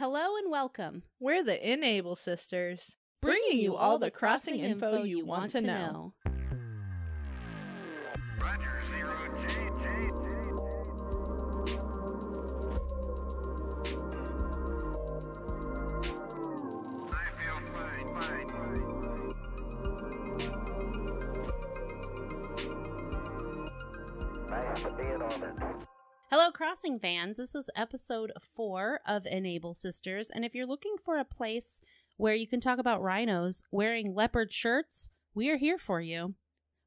Hello 0.00 0.38
and 0.38 0.50
welcome. 0.50 1.02
We're 1.18 1.42
the 1.42 1.72
Enable 1.72 2.16
Sisters, 2.16 2.96
bringing 3.20 3.58
you 3.58 3.76
all 3.76 3.98
the 3.98 4.10
crossing 4.10 4.58
info 4.58 5.02
you 5.02 5.26
want 5.26 5.50
to 5.50 5.60
know. 5.60 6.14
Hello, 26.32 26.52
Crossing 26.52 27.00
fans. 27.00 27.38
This 27.38 27.56
is 27.56 27.68
episode 27.74 28.30
four 28.40 29.00
of 29.04 29.26
Enable 29.26 29.74
Sisters. 29.74 30.30
And 30.32 30.44
if 30.44 30.54
you're 30.54 30.64
looking 30.64 30.94
for 31.04 31.18
a 31.18 31.24
place 31.24 31.82
where 32.18 32.36
you 32.36 32.46
can 32.46 32.60
talk 32.60 32.78
about 32.78 33.02
rhinos 33.02 33.64
wearing 33.72 34.14
leopard 34.14 34.52
shirts, 34.52 35.08
we 35.34 35.50
are 35.50 35.56
here 35.56 35.76
for 35.76 36.00
you. 36.00 36.34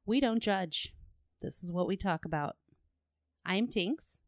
We 0.06 0.18
don't 0.18 0.42
judge. 0.42 0.94
This 1.42 1.62
is 1.62 1.70
what 1.70 1.86
we 1.86 1.94
talk 1.94 2.24
about. 2.24 2.56
I'm 3.44 3.68
Tinks. 3.68 4.22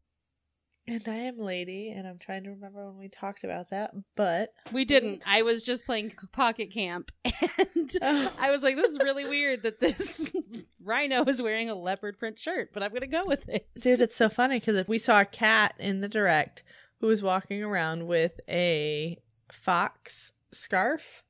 And 0.89 1.03
I 1.05 1.15
am 1.15 1.37
Lady, 1.37 1.89
and 1.95 2.07
I'm 2.07 2.17
trying 2.17 2.45
to 2.45 2.51
remember 2.51 2.85
when 2.87 2.97
we 2.97 3.09
talked 3.09 3.43
about 3.43 3.71
that, 3.71 3.91
but 4.15 4.53
We 4.71 4.85
didn't. 4.85 5.21
I 5.25 5.41
was 5.41 5.63
just 5.63 5.85
playing 5.85 6.13
Pocket 6.31 6.71
Camp, 6.73 7.11
and 7.25 7.91
Oh. 8.01 8.31
I 8.39 8.51
was 8.51 8.63
like, 8.63 8.77
"This 8.77 8.91
is 8.91 8.99
really 8.99 9.25
weird 9.25 9.63
that 9.63 9.79
this 9.81 10.31
rhino 10.83 11.25
is 11.25 11.41
wearing 11.41 11.69
a 11.69 11.75
leopard 11.75 12.17
print 12.17 12.39
shirt," 12.39 12.69
but 12.73 12.83
I'm 12.83 12.93
gonna 12.93 13.07
go 13.07 13.23
with 13.25 13.49
it. 13.49 13.67
dude, 13.79 13.99
it's 13.99 14.15
so 14.15 14.29
funny 14.29 14.59
because 14.59 14.87
we 14.87 14.97
saw 14.97 15.19
a 15.21 15.25
cat 15.25 15.73
in 15.77 15.99
the 15.99 16.07
direct 16.07 16.63
who 17.01 17.07
was 17.07 17.21
walking 17.21 17.61
around 17.61 18.07
with 18.07 18.39
a 18.49 19.17
fox 19.51 20.31
scarf. 20.53 21.23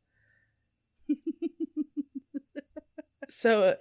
so 3.29 3.75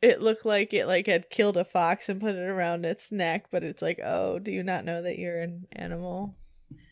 it 0.00 0.20
looked 0.20 0.44
like 0.44 0.72
it 0.72 0.86
like 0.86 1.06
had 1.06 1.30
killed 1.30 1.56
a 1.56 1.64
fox 1.64 2.08
and 2.08 2.20
put 2.20 2.34
it 2.34 2.48
around 2.48 2.84
its 2.84 3.10
neck, 3.10 3.46
but 3.50 3.64
it's 3.64 3.82
like, 3.82 4.00
oh, 4.04 4.38
do 4.38 4.50
you 4.50 4.62
not 4.62 4.84
know 4.84 5.02
that 5.02 5.18
you're 5.18 5.40
an 5.40 5.66
animal? 5.72 6.36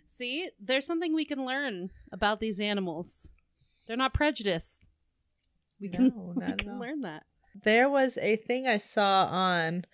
See, 0.07 0.51
there's 0.61 0.87
something 0.87 1.15
we 1.15 1.25
can 1.25 1.45
learn 1.45 1.91
about 2.13 2.41
these 2.41 2.61
animals. 2.61 3.31
They're 3.87 3.97
not 3.97 4.15
prejudiced. 4.15 4.85
We 5.81 5.89
can, 5.89 6.09
No, 6.09 6.33
we 6.47 6.53
can 6.55 6.81
learn 6.81 7.03
that. 7.03 7.25
There 7.65 7.89
was 7.89 8.19
a 8.19 8.37
thing 8.37 8.67
I 8.67 8.79
saw 8.79 9.27
on 9.27 9.85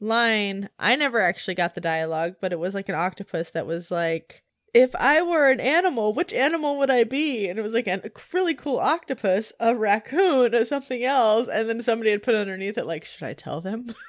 line. 0.00 0.68
I 0.78 0.96
never 0.96 1.20
actually 1.20 1.54
got 1.54 1.74
the 1.74 1.80
dialogue, 1.80 2.36
but 2.40 2.52
it 2.52 2.58
was 2.58 2.74
like 2.74 2.88
an 2.88 2.94
octopus 2.94 3.50
that 3.50 3.66
was 3.66 3.90
like, 3.90 4.42
if 4.74 4.94
I 4.96 5.22
were 5.22 5.50
an 5.50 5.60
animal, 5.60 6.12
which 6.12 6.32
animal 6.32 6.78
would 6.78 6.90
I 6.90 7.04
be? 7.04 7.48
And 7.48 7.58
it 7.58 7.62
was 7.62 7.72
like 7.72 7.86
a 7.86 8.10
really 8.32 8.54
cool 8.54 8.78
octopus, 8.78 9.52
a 9.60 9.74
raccoon, 9.74 10.54
or 10.54 10.64
something 10.64 11.04
else. 11.04 11.48
And 11.48 11.68
then 11.68 11.82
somebody 11.82 12.10
had 12.10 12.22
put 12.22 12.34
underneath 12.34 12.78
it, 12.78 12.86
like, 12.86 13.04
should 13.04 13.24
I 13.24 13.34
tell 13.34 13.60
them? 13.60 13.94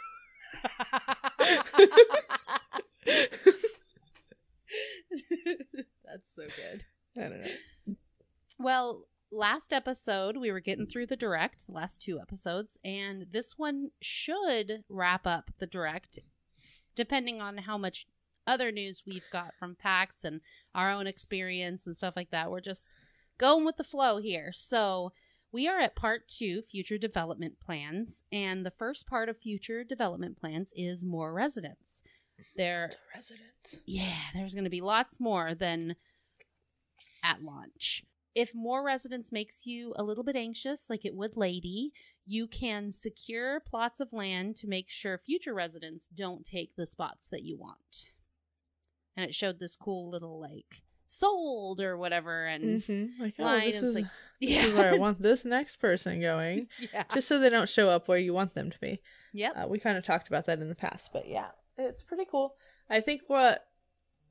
That's 6.05 6.33
so 6.35 6.43
good. 6.43 6.85
I 7.17 7.21
don't 7.21 7.41
know. 7.41 7.95
Well, 8.57 9.05
last 9.31 9.71
episode 9.73 10.37
we 10.37 10.51
were 10.51 10.59
getting 10.59 10.85
through 10.85 11.07
the 11.07 11.15
direct, 11.15 11.65
the 11.65 11.73
last 11.73 12.01
two 12.01 12.19
episodes, 12.19 12.77
and 12.83 13.27
this 13.31 13.57
one 13.57 13.91
should 14.01 14.83
wrap 14.89 15.25
up 15.25 15.51
the 15.59 15.67
direct, 15.67 16.19
depending 16.95 17.41
on 17.41 17.59
how 17.59 17.77
much 17.77 18.07
other 18.47 18.71
news 18.71 19.03
we've 19.05 19.29
got 19.31 19.53
from 19.59 19.75
PAX 19.75 20.23
and 20.23 20.41
our 20.73 20.91
own 20.91 21.07
experience 21.07 21.85
and 21.85 21.95
stuff 21.95 22.15
like 22.15 22.31
that. 22.31 22.51
We're 22.51 22.61
just 22.61 22.95
going 23.37 23.65
with 23.65 23.77
the 23.77 23.83
flow 23.83 24.19
here. 24.19 24.51
So 24.53 25.11
we 25.51 25.67
are 25.67 25.79
at 25.79 25.95
part 25.95 26.27
two, 26.27 26.61
future 26.61 26.97
development 26.97 27.59
plans, 27.63 28.21
and 28.31 28.65
the 28.65 28.71
first 28.71 29.07
part 29.07 29.29
of 29.29 29.37
future 29.39 29.83
development 29.83 30.39
plans 30.39 30.71
is 30.75 31.03
more 31.03 31.33
residents. 31.33 32.03
There 32.55 32.89
The 32.91 32.97
residents. 33.15 33.79
yeah, 33.85 34.15
there's 34.33 34.53
going 34.53 34.63
to 34.63 34.69
be 34.69 34.81
lots 34.81 35.19
more 35.19 35.53
than 35.55 35.95
at 37.23 37.43
launch. 37.43 38.03
If 38.35 38.53
more 38.53 38.83
residents 38.83 39.31
makes 39.31 39.65
you 39.65 39.93
a 39.97 40.03
little 40.03 40.23
bit 40.23 40.35
anxious, 40.35 40.85
like 40.89 41.03
it 41.03 41.15
would 41.15 41.35
Lady, 41.35 41.91
you 42.25 42.47
can 42.47 42.91
secure 42.91 43.59
plots 43.59 43.99
of 43.99 44.13
land 44.13 44.55
to 44.57 44.67
make 44.67 44.89
sure 44.89 45.17
future 45.17 45.53
residents 45.53 46.07
don't 46.07 46.45
take 46.45 46.75
the 46.75 46.85
spots 46.85 47.27
that 47.29 47.43
you 47.43 47.57
want. 47.57 48.11
And 49.19 49.27
it 49.29 49.35
showed 49.35 49.59
this 49.59 49.75
cool 49.75 50.09
little 50.09 50.39
like 50.39 50.81
sold 51.07 51.81
or 51.81 51.97
whatever, 51.97 52.45
and 52.45 52.63
Mm-hmm. 52.81 53.21
Like, 53.21 53.33
oh, 53.39 53.59
this 53.65 53.81
is, 53.81 53.95
like- 53.95 54.05
this 54.39 54.67
is 54.67 54.73
where 54.75 54.93
I 54.93 54.97
want 54.97 55.21
this 55.21 55.43
next 55.43 55.77
person 55.77 56.21
going. 56.21 56.67
yeah, 56.93 57.03
Just 57.13 57.27
so 57.27 57.37
they 57.39 57.49
don't 57.49 57.67
show 57.67 57.89
up 57.89 58.07
where 58.07 58.17
you 58.17 58.33
want 58.33 58.53
them 58.55 58.69
to 58.71 58.79
be. 58.79 59.01
yep, 59.33 59.53
Uh, 59.57 59.67
we 59.67 59.79
kind 59.79 59.97
of 59.97 60.03
talked 60.03 60.27
about 60.29 60.45
that 60.45 60.59
in 60.59 60.69
the 60.69 60.75
past, 60.75 61.09
but 61.11 61.27
yeah, 61.27 61.47
it's 61.77 62.03
pretty 62.03 62.25
cool. 62.29 62.55
I 62.89 63.01
think 63.01 63.23
what 63.27 63.65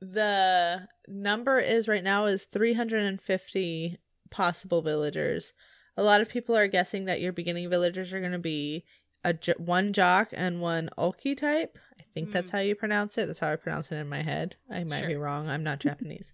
the 0.01 0.87
number 1.07 1.59
is 1.59 1.87
right 1.87 2.03
now 2.03 2.25
is 2.25 2.45
350 2.45 3.97
possible 4.29 4.81
villagers. 4.81 5.53
A 5.97 6.03
lot 6.03 6.21
of 6.21 6.29
people 6.29 6.55
are 6.55 6.67
guessing 6.67 7.05
that 7.05 7.21
your 7.21 7.33
beginning 7.33 7.69
villagers 7.69 8.13
are 8.13 8.19
going 8.19 8.31
to 8.31 8.39
be 8.39 8.85
a 9.25 9.35
one 9.57 9.91
jock 9.91 10.29
and 10.31 10.61
one 10.61 10.89
ulki 10.97 11.35
type. 11.37 11.77
Think 12.21 12.31
that's 12.33 12.49
Mm. 12.49 12.51
how 12.53 12.59
you 12.59 12.75
pronounce 12.75 13.17
it. 13.17 13.25
That's 13.27 13.39
how 13.39 13.51
I 13.51 13.55
pronounce 13.55 13.91
it 13.91 13.95
in 13.95 14.07
my 14.09 14.21
head. 14.21 14.55
I 14.69 14.83
might 14.83 15.07
be 15.07 15.15
wrong. 15.15 15.47
I'm 15.49 15.63
not 15.63 15.79
Japanese. 15.87 16.31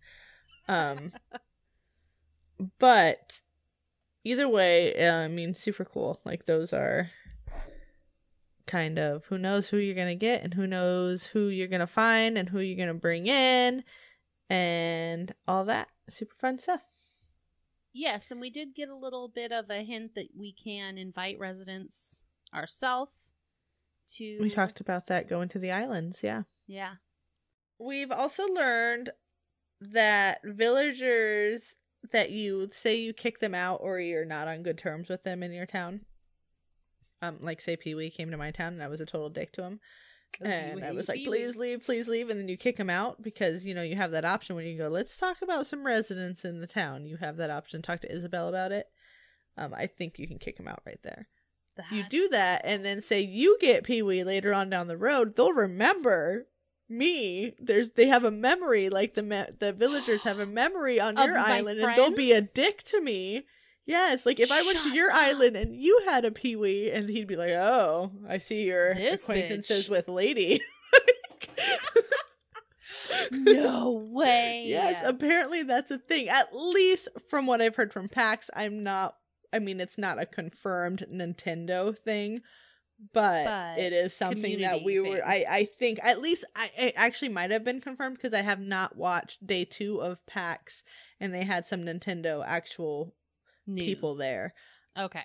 um, 0.67 1.13
but 2.79 3.41
either 4.23 4.47
way, 4.47 4.95
uh, 5.07 5.15
I 5.15 5.27
mean, 5.27 5.53
super 5.55 5.85
cool. 5.85 6.21
Like 6.25 6.45
those 6.45 6.73
are 6.73 7.11
kind 8.65 8.97
of 8.97 9.25
who 9.25 9.37
knows 9.37 9.67
who 9.69 9.77
you're 9.77 9.95
gonna 9.95 10.15
get 10.15 10.43
and 10.43 10.53
who 10.53 10.65
knows 10.65 11.23
who 11.25 11.47
you're 11.49 11.67
gonna 11.67 11.85
find 11.85 12.37
and 12.37 12.49
who 12.49 12.59
you're 12.59 12.77
gonna 12.77 12.97
bring 12.97 13.27
in 13.27 13.83
and 14.49 15.33
all 15.47 15.65
that 15.65 15.87
super 16.09 16.35
fun 16.39 16.57
stuff. 16.59 16.81
yes. 17.93 18.31
And 18.31 18.41
we 18.41 18.49
did 18.49 18.73
get 18.75 18.89
a 18.89 18.95
little 18.95 19.27
bit 19.27 19.51
of 19.51 19.69
a 19.69 19.83
hint 19.83 20.15
that 20.15 20.29
we 20.37 20.51
can 20.53 20.97
invite 20.97 21.37
residents 21.39 22.23
ourselves 22.53 23.24
to. 24.17 24.37
We 24.39 24.49
talked 24.49 24.79
about 24.79 25.07
that 25.07 25.29
going 25.29 25.49
to 25.49 25.59
the 25.59 25.71
islands, 25.71 26.21
yeah. 26.23 26.43
yeah. 26.67 26.95
We've 27.79 28.11
also 28.11 28.45
learned 28.45 29.11
that 29.81 30.39
villagers 30.43 31.75
that 32.11 32.31
you 32.31 32.69
say 32.71 32.95
you 32.95 33.13
kick 33.13 33.39
them 33.39 33.55
out 33.55 33.79
or 33.81 33.99
you're 33.99 34.25
not 34.25 34.47
on 34.47 34.63
good 34.63 34.77
terms 34.77 35.09
with 35.09 35.23
them 35.23 35.43
in 35.43 35.51
your 35.51 35.65
town. 35.65 36.01
Um, 37.21 37.37
like 37.41 37.61
say 37.61 37.75
Peewee 37.75 38.13
came 38.13 38.31
to 38.31 38.37
my 38.37 38.51
town 38.51 38.73
and 38.73 38.83
I 38.83 38.87
was 38.87 39.01
a 39.01 39.05
total 39.05 39.29
dick 39.29 39.51
to 39.53 39.63
him. 39.63 39.79
And 40.41 40.83
I 40.83 40.91
was 40.91 41.07
like, 41.07 41.17
Peewee. 41.17 41.25
please 41.25 41.55
leave, 41.55 41.85
please 41.85 42.07
leave. 42.07 42.29
And 42.29 42.39
then 42.39 42.49
you 42.49 42.57
kick 42.57 42.77
him 42.77 42.89
out 42.89 43.21
because, 43.21 43.65
you 43.65 43.73
know, 43.73 43.81
you 43.81 43.95
have 43.95 44.11
that 44.11 44.25
option 44.25 44.55
when 44.55 44.65
you 44.65 44.77
go, 44.77 44.89
let's 44.89 45.17
talk 45.17 45.41
about 45.41 45.65
some 45.65 45.85
residents 45.85 46.43
in 46.43 46.59
the 46.59 46.67
town. 46.67 47.05
You 47.05 47.17
have 47.17 47.37
that 47.37 47.49
option. 47.49 47.81
Talk 47.81 48.01
to 48.01 48.11
Isabelle 48.11 48.49
about 48.49 48.71
it. 48.71 48.87
Um, 49.57 49.73
I 49.73 49.87
think 49.87 50.19
you 50.19 50.27
can 50.27 50.37
kick 50.37 50.59
him 50.59 50.67
out 50.67 50.81
right 50.85 50.99
there. 51.03 51.29
You 51.91 52.03
do 52.09 52.29
that 52.29 52.61
and 52.63 52.85
then 52.85 53.01
say 53.01 53.21
you 53.21 53.57
get 53.59 53.83
Peewee 53.83 54.23
later 54.23 54.53
on 54.53 54.69
down 54.69 54.87
the 54.87 54.97
road. 54.97 55.35
They'll 55.35 55.51
remember 55.53 56.47
me. 56.89 57.53
There's 57.59 57.89
they 57.91 58.07
have 58.07 58.23
a 58.23 58.31
memory 58.31 58.89
like 58.89 59.13
the 59.13 59.23
me- 59.23 59.45
the 59.59 59.73
villagers 59.73 60.23
have 60.23 60.39
a 60.39 60.45
memory 60.61 60.99
on 60.99 61.15
your 61.17 61.37
island 61.37 61.79
and 61.79 61.95
they'll 61.95 62.11
be 62.11 62.31
a 62.31 62.41
dick 62.41 62.83
to 62.83 63.01
me. 63.01 63.45
Yes, 63.87 64.25
like 64.25 64.39
if 64.39 64.51
I 64.51 64.63
went 64.63 64.79
to 64.79 64.95
your 64.95 65.11
up. 65.11 65.17
island 65.17 65.55
and 65.55 65.75
you 65.75 66.01
had 66.05 66.25
a 66.25 66.31
Peewee 66.31 66.91
and 66.91 67.07
he'd 67.07 67.27
be 67.27 67.35
like, 67.35 67.51
"Oh, 67.51 68.11
I 68.27 68.39
see 68.39 68.63
your 68.63 68.95
This 68.95 69.21
acquaintances 69.23 69.85
bitch." 69.85 69.89
with 69.89 70.07
lady." 70.07 70.61
No 73.31 73.91
way. 74.11 74.65
Yes, 74.67 75.01
apparently 75.05 75.63
that's 75.63 75.91
a 75.91 75.97
thing. 75.97 76.27
At 76.29 76.55
least 76.55 77.07
from 77.29 77.45
what 77.45 77.61
I've 77.61 77.75
heard 77.75 77.93
from 77.93 78.09
PAX, 78.09 78.49
I'm 78.53 78.83
not 78.83 79.15
I 79.55 79.59
mean 79.59 79.79
it's 79.79 79.97
not 79.97 80.21
a 80.21 80.25
confirmed 80.25 81.05
Nintendo 81.11 81.97
thing, 81.97 82.41
but, 83.13 83.45
But 83.45 83.79
it 83.79 83.93
is 83.93 84.13
something 84.13 84.61
that 84.61 84.83
we 84.83 84.95
community 84.95 85.21
were. 85.21 85.27
I 85.27 85.45
I 85.49 85.65
think 85.65 85.99
at 86.03 86.21
least 86.21 86.45
I 86.55 86.69
it 86.77 86.93
actually 86.95 87.29
might 87.29 87.51
have 87.51 87.63
been 87.63 87.81
confirmed 87.81 88.17
because 88.17 88.33
I 88.33 88.41
have 88.41 88.59
not 88.59 88.95
watched 88.97 89.45
day 89.45 89.65
2 89.65 90.01
of 90.01 90.25
PAX 90.25 90.83
and 91.19 91.33
they 91.33 91.43
had 91.43 91.65
some 91.65 91.81
Nintendo 91.81 92.43
actual 92.45 93.13
people 93.75 94.15
there. 94.15 94.53
Okay. 94.97 95.23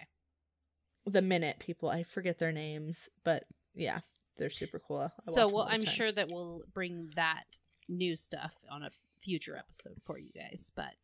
The 1.06 1.23
minute 1.23 1.59
people, 1.59 1.88
I 1.88 2.05
forget 2.05 2.38
their 2.38 2.53
names, 2.53 3.09
but 3.25 3.44
yeah, 3.75 4.00
they're 4.38 4.50
super 4.50 4.79
cool. 4.79 4.99
I 4.99 5.11
so 5.21 5.49
well, 5.49 5.67
I'm 5.69 5.85
time. 5.85 5.94
sure 5.94 6.12
that 6.12 6.29
we'll 6.31 6.62
bring 6.73 7.11
that 7.17 7.44
new 7.88 8.17
stuff 8.17 8.53
on 8.71 8.83
a 8.83 8.91
future 9.21 9.56
episode 9.56 10.00
for 10.05 10.19
you 10.19 10.31
guys. 10.33 10.71
But 10.75 10.94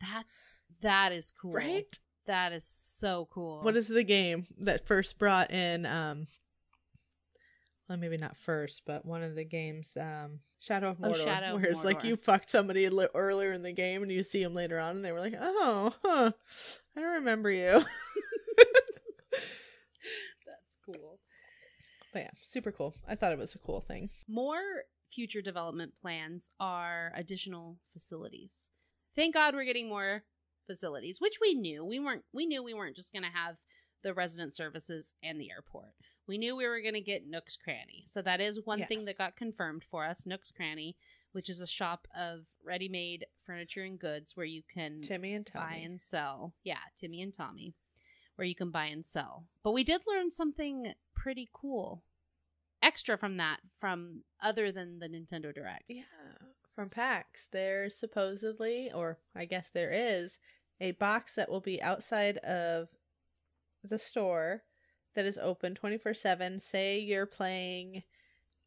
that's 0.00 0.56
that 0.82 1.12
is 1.12 1.30
cool. 1.30 1.52
right? 1.52 1.98
That 2.30 2.52
is 2.52 2.62
so 2.64 3.26
cool. 3.32 3.60
What 3.62 3.76
is 3.76 3.88
the 3.88 4.04
game 4.04 4.46
that 4.60 4.86
first 4.86 5.18
brought 5.18 5.50
in 5.50 5.84
um 5.84 6.28
well, 7.88 7.98
maybe 7.98 8.16
not 8.18 8.36
first, 8.36 8.82
but 8.86 9.04
one 9.04 9.24
of 9.24 9.34
the 9.34 9.42
games, 9.42 9.96
um, 10.00 10.38
Shadow 10.60 10.90
of 10.90 10.98
Oh, 11.02 11.12
Shadow 11.12 11.56
where 11.56 11.64
it's 11.64 11.82
like 11.82 12.04
you 12.04 12.14
fucked 12.14 12.48
somebody 12.48 12.88
li- 12.88 13.08
earlier 13.16 13.50
in 13.50 13.64
the 13.64 13.72
game 13.72 14.04
and 14.04 14.12
you 14.12 14.22
see 14.22 14.44
them 14.44 14.54
later 14.54 14.78
on, 14.78 14.94
and 14.94 15.04
they 15.04 15.10
were 15.10 15.18
like, 15.18 15.34
"Oh, 15.36 15.92
huh, 16.04 16.30
I 16.96 17.00
remember 17.00 17.50
you." 17.50 17.82
That's 20.46 20.76
cool. 20.86 21.18
but 22.12 22.20
yeah, 22.22 22.30
super 22.42 22.70
cool. 22.70 22.94
I 23.08 23.16
thought 23.16 23.32
it 23.32 23.38
was 23.38 23.56
a 23.56 23.58
cool 23.58 23.80
thing. 23.80 24.08
More 24.28 24.84
future 25.10 25.42
development 25.42 25.94
plans 26.00 26.52
are 26.60 27.10
additional 27.16 27.78
facilities. 27.92 28.68
Thank 29.16 29.34
God 29.34 29.54
we're 29.54 29.64
getting 29.64 29.88
more 29.88 30.22
facilities, 30.66 31.20
which 31.20 31.38
we 31.40 31.54
knew. 31.54 31.84
We 31.84 31.98
weren't 32.00 32.24
we 32.32 32.46
knew 32.46 32.62
we 32.62 32.74
weren't 32.74 32.96
just 32.96 33.12
going 33.12 33.24
to 33.24 33.30
have 33.30 33.56
the 34.02 34.14
resident 34.14 34.54
services 34.54 35.14
and 35.22 35.40
the 35.40 35.50
airport. 35.50 35.94
We 36.26 36.38
knew 36.38 36.56
we 36.56 36.66
were 36.66 36.80
going 36.80 36.94
to 36.94 37.00
get 37.00 37.28
Nook's 37.28 37.56
Cranny. 37.56 38.04
So 38.06 38.22
that 38.22 38.40
is 38.40 38.64
one 38.64 38.78
Yeah. 38.80 38.86
thing 38.86 39.04
that 39.06 39.18
got 39.18 39.36
confirmed 39.36 39.84
for 39.90 40.04
us, 40.06 40.24
Nook's 40.24 40.50
Cranny, 40.50 40.96
which 41.32 41.50
is 41.50 41.60
a 41.60 41.66
shop 41.66 42.06
of 42.16 42.46
ready-made 42.64 43.26
furniture 43.44 43.82
and 43.82 43.98
goods 43.98 44.36
where 44.36 44.46
you 44.46 44.62
can 44.72 45.02
Timmy 45.02 45.34
and 45.34 45.50
buy 45.52 45.74
and 45.84 46.00
sell. 46.00 46.54
Yeah, 46.64 46.78
Timmy 46.96 47.20
and 47.20 47.34
Tommy, 47.34 47.74
where 48.36 48.46
you 48.46 48.54
can 48.54 48.70
buy 48.70 48.86
and 48.86 49.04
sell. 49.04 49.48
But 49.62 49.72
we 49.72 49.84
did 49.84 50.02
learn 50.06 50.30
something 50.30 50.94
pretty 51.14 51.48
cool, 51.52 52.02
extra 52.82 53.18
from 53.18 53.36
that, 53.36 53.58
from 53.78 54.22
other 54.40 54.72
than 54.72 54.98
the 55.00 55.08
Nintendo 55.08 55.52
Direct. 55.54 55.84
Yeah, 55.88 56.04
from 56.80 56.88
PAX, 56.88 57.46
there's 57.52 57.94
supposedly, 57.94 58.90
or 58.90 59.18
I 59.36 59.44
guess 59.44 59.66
there 59.74 59.90
is, 59.92 60.38
a 60.80 60.92
box 60.92 61.34
that 61.34 61.50
will 61.50 61.60
be 61.60 61.82
outside 61.82 62.38
of 62.38 62.88
the 63.84 63.98
store 63.98 64.62
that 65.14 65.26
is 65.26 65.36
open 65.36 65.74
24 65.74 66.14
7. 66.14 66.58
Say 66.58 66.98
you're 66.98 67.26
playing 67.26 68.04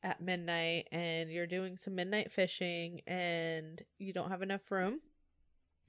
at 0.03 0.21
midnight 0.21 0.89
and 0.91 1.31
you're 1.31 1.47
doing 1.47 1.75
some 1.75 1.95
midnight 1.95 2.31
fishing 2.31 3.01
and 3.07 3.81
you 3.97 4.13
don't 4.13 4.29
have 4.29 4.43
enough 4.43 4.69
room 4.69 4.99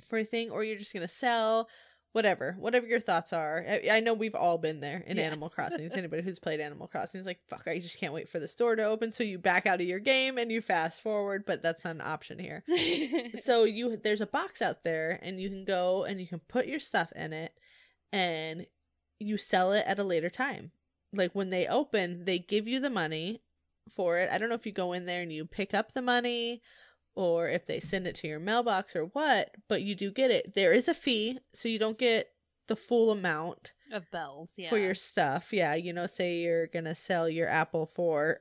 for 0.09 0.17
a 0.17 0.25
thing, 0.25 0.49
or 0.49 0.65
you're 0.65 0.79
just 0.79 0.94
going 0.94 1.06
to 1.06 1.15
sell. 1.15 1.69
Whatever, 2.14 2.55
whatever 2.58 2.87
your 2.87 3.00
thoughts 3.00 3.32
are. 3.32 3.64
I, 3.69 3.88
I 3.90 4.00
know 4.00 4.14
we've 4.14 4.37
all 4.37 4.56
been 4.56 4.78
there 4.81 5.02
in 5.06 5.19
Animal 5.19 5.49
Yes. 5.49 5.55
Crossing. 5.55 5.93
Anybody 5.94 6.22
who's 6.22 6.38
played 6.38 6.61
Animal 6.61 6.87
Crossing 6.87 7.20
is 7.20 7.26
like, 7.26 7.40
fuck, 7.49 7.66
I 7.66 7.81
just 7.81 7.99
can't 7.99 8.14
wait 8.14 8.28
for 8.28 8.38
the 8.38 8.46
store 8.49 8.76
to 8.76 8.84
open. 8.84 9.12
So 9.12 9.25
you 9.25 9.37
back 9.37 9.66
out 9.66 9.81
of 9.81 9.87
your 9.87 9.99
game 9.99 10.38
and 10.38 10.50
you 10.52 10.61
fast 10.61 11.02
forward, 11.02 11.44
but 11.44 11.61
that's 11.61 11.84
not 11.84 11.96
an 11.96 12.00
option 12.00 12.38
here 12.38 12.62
so 13.43 13.64
you 13.64 13.96
there's 13.96 14.20
a 14.20 14.26
box 14.26 14.62
out 14.62 14.84
there 14.84 15.19
and 15.22 15.40
you 15.40 15.49
can 15.49 15.64
go 15.64 16.05
and 16.05 16.20
you 16.20 16.26
can 16.26 16.38
put 16.49 16.66
your 16.66 16.78
stuff 16.78 17.12
in 17.16 17.32
it 17.32 17.52
and 18.12 18.66
you 19.19 19.37
sell 19.37 19.72
it 19.72 19.84
at 19.87 19.99
a 19.99 20.05
later 20.05 20.31
time 20.31 20.70
like 21.12 21.34
when 21.34 21.50
they 21.50 21.66
open 21.66 22.25
they 22.25 22.38
give 22.38 22.69
you 22.69 22.81
the 22.81 22.90
money 22.90 23.43
for 23.94 24.19
it 24.19 24.31
i 24.31 24.38
don't 24.38 24.49
know 24.49 24.55
if 24.55 24.66
you 24.66 24.72
go 24.72 24.93
in 24.93 25.05
there 25.06 25.22
and 25.22 25.32
you 25.32 25.44
pick 25.44 25.75
up 25.75 25.93
the 25.93 26.02
money 26.02 26.62
or 27.16 27.49
if 27.49 27.66
they 27.66 27.81
send 27.81 28.06
it 28.06 28.14
to 28.16 28.26
your 28.26 28.40
mailbox 28.40 28.96
or 28.96 29.05
what 29.06 29.55
but 29.69 29.82
you 29.82 29.94
do 29.94 30.11
get 30.11 30.31
it 30.31 30.55
there 30.55 30.72
is 30.72 30.88
a 30.88 30.94
fee 30.94 31.38
so 31.52 31.69
you 31.69 31.78
don't 31.78 31.99
get 31.99 32.31
the 32.66 32.76
full 32.76 33.11
amount 33.11 33.72
of 33.93 34.11
bells, 34.11 34.55
yeah. 34.56 34.70
for 34.70 34.78
your 34.78 34.94
stuff. 34.94 35.52
Yeah, 35.52 35.75
you 35.75 35.93
know, 35.93 36.06
say 36.06 36.38
you're 36.38 36.66
gonna 36.66 36.94
sell 36.94 37.28
your 37.28 37.49
apple 37.49 37.87
for 37.87 38.40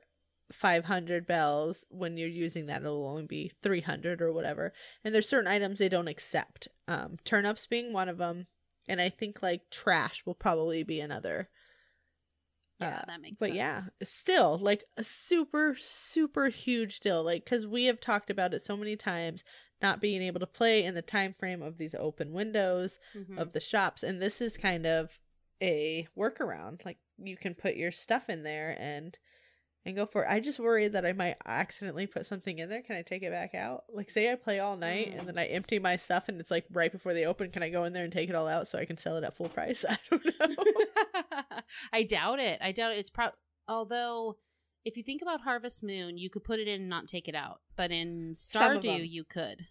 500 0.52 1.26
bells 1.26 1.84
when 1.88 2.16
you're 2.16 2.28
using 2.28 2.66
that 2.66 2.82
it'll 2.82 3.06
only 3.06 3.26
be 3.26 3.50
300 3.62 4.20
or 4.20 4.30
whatever 4.30 4.74
and 5.02 5.14
there's 5.14 5.26
certain 5.26 5.50
items 5.50 5.78
they 5.78 5.88
don't 5.88 6.06
accept 6.06 6.68
um 6.86 7.16
turnips 7.24 7.66
being 7.66 7.94
one 7.94 8.10
of 8.10 8.18
them 8.18 8.46
and 8.86 9.00
i 9.00 9.08
think 9.08 9.42
like 9.42 9.62
trash 9.70 10.22
will 10.26 10.34
probably 10.34 10.82
be 10.82 11.00
another 11.00 11.48
yeah, 12.80 12.98
uh, 12.98 13.04
that 13.06 13.20
makes 13.20 13.38
sense. 13.38 13.40
but 13.40 13.46
sense. 13.56 13.56
yeah 13.56 14.06
still 14.06 14.58
like 14.58 14.84
a 14.96 15.04
super 15.04 15.74
super 15.78 16.48
huge 16.48 17.00
deal 17.00 17.22
like 17.22 17.44
because 17.44 17.66
we 17.66 17.84
have 17.84 18.00
talked 18.00 18.30
about 18.30 18.52
it 18.54 18.62
so 18.62 18.76
many 18.76 18.96
times 18.96 19.44
not 19.82 20.00
being 20.00 20.22
able 20.22 20.40
to 20.40 20.46
play 20.46 20.84
in 20.84 20.94
the 20.94 21.02
time 21.02 21.34
frame 21.38 21.62
of 21.62 21.76
these 21.76 21.94
open 21.98 22.32
windows 22.32 22.98
Mhm. 23.16 23.38
of 23.38 23.52
the 23.52 23.60
shops 23.60 24.02
and 24.02 24.20
this 24.20 24.40
is 24.40 24.56
kind 24.56 24.86
of 24.86 25.20
a 25.62 26.08
workaround 26.18 26.84
like 26.84 26.98
you 27.18 27.36
can 27.36 27.54
put 27.54 27.76
your 27.76 27.92
stuff 27.92 28.28
in 28.28 28.42
there 28.42 28.76
and 28.80 29.18
and 29.86 29.94
go 29.96 30.06
for 30.06 30.22
it 30.24 30.28
i 30.30 30.40
just 30.40 30.58
worry 30.58 30.88
that 30.88 31.04
i 31.04 31.12
might 31.12 31.36
accidentally 31.46 32.06
put 32.06 32.24
something 32.26 32.58
in 32.58 32.68
there 32.68 32.82
can 32.82 32.96
i 32.96 33.02
take 33.02 33.22
it 33.22 33.30
back 33.30 33.54
out 33.54 33.84
like 33.92 34.10
say 34.10 34.30
i 34.32 34.34
play 34.34 34.58
all 34.60 34.76
night 34.76 35.12
Mm. 35.12 35.18
and 35.18 35.28
then 35.28 35.38
i 35.38 35.44
empty 35.46 35.78
my 35.78 35.96
stuff 35.96 36.24
and 36.28 36.40
it's 36.40 36.50
like 36.50 36.64
right 36.72 36.90
before 36.92 37.12
they 37.14 37.26
open 37.26 37.50
can 37.50 37.62
i 37.62 37.68
go 37.68 37.84
in 37.84 37.92
there 37.92 38.04
and 38.04 38.12
take 38.12 38.28
it 38.30 38.34
all 38.34 38.48
out 38.48 38.66
so 38.68 38.78
i 38.78 38.84
can 38.84 38.96
sell 38.96 39.16
it 39.16 39.24
at 39.24 39.36
full 39.36 39.48
price 39.48 39.84
i 39.88 39.96
don't 40.10 40.24
know 40.40 41.60
I 41.92 42.02
doubt 42.04 42.38
it. 42.40 42.58
I 42.62 42.72
doubt 42.72 42.92
it. 42.92 42.98
It's 42.98 43.10
probably, 43.10 43.36
Although, 43.68 44.36
if 44.84 44.96
you 44.96 45.02
think 45.02 45.22
about 45.22 45.40
Harvest 45.40 45.82
Moon, 45.82 46.18
you 46.18 46.28
could 46.28 46.44
put 46.44 46.60
it 46.60 46.68
in 46.68 46.82
and 46.82 46.88
not 46.90 47.08
take 47.08 47.28
it 47.28 47.34
out, 47.34 47.60
but 47.76 47.90
in 47.90 48.32
Stardew, 48.34 49.08
you 49.08 49.24
could. 49.24 49.66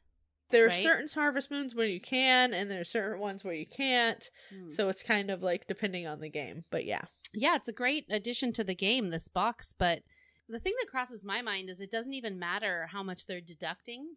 there 0.50 0.65
are 0.65 0.69
Right? 0.69 0.83
certain 0.83 1.07
harvest 1.13 1.51
moons 1.51 1.75
where 1.75 1.86
you 1.88 2.00
can 2.01 2.54
and 2.54 2.69
there 2.69 2.81
are 2.81 2.86
certain 2.86 3.19
ones 3.19 3.44
where 3.44 3.54
you 3.54 3.65
can't 3.65 4.30
Hmm. 4.50 4.69
so 4.69 4.89
it's 4.89 5.01
kind 5.04 5.30
of 5.31 5.42
like 5.44 5.65
depending 5.68 6.06
on 6.07 6.19
the 6.19 6.30
game 6.30 6.63
but 6.69 6.86
yeah 6.86 7.04
yeah, 7.33 7.56
it's 7.56 7.68
a 7.68 7.74
great 7.74 8.06
addition 8.09 8.53
to 8.53 8.63
the 8.63 8.75
game, 8.75 9.09
this 9.09 9.27
box. 9.27 9.74
But 9.77 10.03
the 10.47 10.59
thing 10.59 10.74
that 10.80 10.89
crosses 10.89 11.25
my 11.25 11.41
mind 11.41 11.69
is 11.69 11.80
it 11.80 11.91
doesn't 11.91 12.13
even 12.13 12.39
matter 12.39 12.88
how 12.91 13.03
much 13.03 13.25
they're 13.25 13.41
deducting 13.41 14.15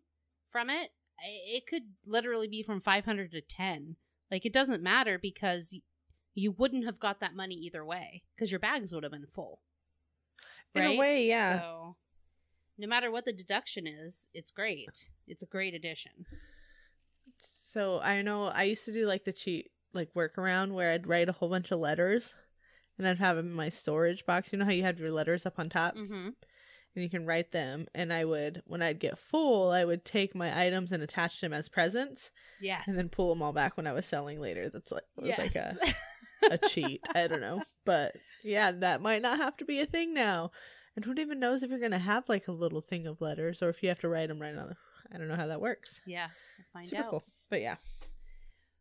from 0.50 0.70
it. 0.70 0.90
It 1.22 1.66
could 1.66 1.94
literally 2.04 2.48
be 2.48 2.62
from 2.62 2.80
500 2.80 3.32
to 3.32 3.40
10. 3.40 3.96
Like, 4.30 4.44
it 4.44 4.52
doesn't 4.52 4.82
matter 4.82 5.18
because 5.20 5.74
you 6.34 6.52
wouldn't 6.52 6.84
have 6.84 7.00
got 7.00 7.20
that 7.20 7.34
money 7.34 7.54
either 7.54 7.84
way 7.84 8.22
because 8.34 8.50
your 8.50 8.60
bags 8.60 8.92
would 8.92 9.02
have 9.02 9.12
been 9.12 9.26
full. 9.32 9.62
in 10.74 10.82
a 10.82 10.96
way 10.96 11.26
yeah 11.26 11.60
So, 11.60 11.96
no 12.78 12.86
matter 12.86 13.10
what 13.10 13.24
the 13.24 13.32
deduction 13.32 13.86
is, 13.86 14.28
it's 14.34 14.50
great. 14.50 15.08
It's 15.26 15.42
a 15.42 15.46
great 15.46 15.72
addition. 15.72 16.26
So 17.72 18.00
I 18.00 18.20
know 18.20 18.46
I 18.46 18.64
used 18.64 18.84
to 18.84 18.92
do 18.92 19.06
like 19.06 19.24
the 19.24 19.32
cheat 19.32 19.70
like 19.94 20.12
workaround 20.14 20.72
where 20.72 20.92
I'd 20.92 21.06
write 21.06 21.28
a 21.30 21.32
whole 21.32 21.48
bunch 21.48 21.70
of 21.70 21.78
letters 21.78 22.34
and 22.98 23.06
I'd 23.06 23.18
have 23.18 23.36
them 23.36 23.46
in 23.46 23.52
my 23.52 23.68
storage 23.68 24.24
box. 24.26 24.52
You 24.52 24.58
know 24.58 24.64
how 24.64 24.70
you 24.70 24.82
have 24.84 24.98
your 24.98 25.10
letters 25.10 25.46
up 25.46 25.58
on 25.58 25.68
top 25.68 25.94
Mm-hmm. 25.96 26.28
and 26.28 26.34
you 26.94 27.10
can 27.10 27.26
write 27.26 27.52
them 27.52 27.86
and 27.94 28.12
I 28.12 28.24
would 28.24 28.62
when 28.66 28.82
I'd 28.82 28.98
get 29.00 29.18
full, 29.18 29.70
I 29.70 29.84
would 29.84 30.04
take 30.04 30.34
my 30.34 30.64
items 30.66 30.92
and 30.92 31.02
attach 31.02 31.40
them 31.40 31.52
as 31.52 31.68
presents 31.68 32.30
Yes. 32.60 32.84
and 32.86 32.96
then 32.98 33.08
pull 33.10 33.28
them 33.30 33.42
all 33.42 33.52
back 33.52 33.76
when 33.76 33.86
I 33.86 33.92
was 33.92 34.06
selling 34.06 34.40
later. 34.40 34.68
That's 34.68 34.90
like 34.92 35.04
it 35.18 35.22
was 35.24 35.38
like 35.38 35.54
a 35.56 35.76
a 36.52 36.58
cheat. 36.68 37.02
I 37.14 37.26
don't 37.26 37.40
know. 37.40 37.62
But 37.84 38.14
yeah, 38.44 38.72
that 38.72 39.00
might 39.02 39.22
not 39.22 39.38
have 39.38 39.56
to 39.58 39.64
be 39.64 39.80
a 39.80 39.86
thing 39.86 40.14
now. 40.14 40.50
And 40.94 41.04
who 41.04 41.12
even 41.18 41.38
knows 41.38 41.62
if 41.62 41.68
you're 41.70 41.78
going 41.78 41.90
to 41.90 41.98
have 41.98 42.26
like 42.28 42.48
a 42.48 42.52
little 42.52 42.80
thing 42.80 43.06
of 43.06 43.20
letters 43.20 43.62
or 43.62 43.68
if 43.68 43.82
you 43.82 43.90
have 43.90 44.00
to 44.00 44.08
write 44.08 44.28
them 44.28 44.40
right 44.40 44.56
on 44.56 44.74
I 45.12 45.18
don't 45.18 45.28
know 45.28 45.36
how 45.36 45.46
that 45.48 45.60
works. 45.60 46.00
yeah. 46.06 46.28
We'll 46.58 46.66
find 46.72 46.88
Super 46.88 47.02
out. 47.02 47.10
cool. 47.10 47.24
But 47.50 47.60
yeah. 47.60 47.76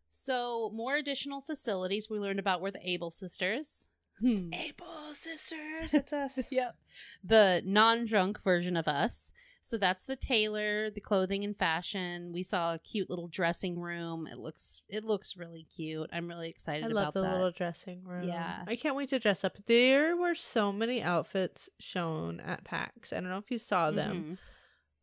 So, 0.09 0.71
more 0.73 0.95
additional 0.95 1.41
facilities 1.41 2.09
we 2.09 2.19
learned 2.19 2.39
about 2.39 2.61
were 2.61 2.71
the 2.71 2.79
Able 2.89 3.11
sisters. 3.11 3.89
Hmm. 4.19 4.53
Able 4.53 5.13
sisters, 5.13 5.93
it's 5.93 6.13
us. 6.13 6.39
yep. 6.51 6.75
The 7.23 7.61
non 7.65 8.05
drunk 8.05 8.41
version 8.43 8.77
of 8.77 8.87
us. 8.87 9.33
So 9.61 9.79
that's 9.79 10.03
the 10.03 10.15
tailor, 10.15 10.91
the 10.91 11.01
clothing 11.01 11.43
and 11.43 11.57
fashion. 11.57 12.31
We 12.31 12.43
saw 12.43 12.75
a 12.75 12.79
cute 12.79 13.09
little 13.09 13.27
dressing 13.27 13.79
room. 13.79 14.27
It 14.31 14.37
looks 14.37 14.83
it 14.87 15.03
looks 15.03 15.35
really 15.35 15.65
cute. 15.75 16.07
I'm 16.13 16.27
really 16.27 16.49
excited 16.49 16.83
I 16.85 16.91
about 16.91 17.05
love 17.05 17.13
the 17.15 17.21
that. 17.23 17.31
little 17.33 17.51
dressing 17.51 18.03
room. 18.05 18.27
Yeah. 18.27 18.61
I 18.67 18.75
can't 18.75 18.95
wait 18.95 19.09
to 19.09 19.17
dress 19.19 19.43
up. 19.43 19.57
There 19.65 20.15
were 20.15 20.35
so 20.35 20.71
many 20.71 21.01
outfits 21.01 21.67
shown 21.79 22.39
at 22.41 22.63
PAX. 22.63 23.11
I 23.11 23.15
don't 23.15 23.29
know 23.29 23.39
if 23.39 23.49
you 23.49 23.57
saw 23.57 23.89
them, 23.89 24.23
Mhm. 24.23 24.37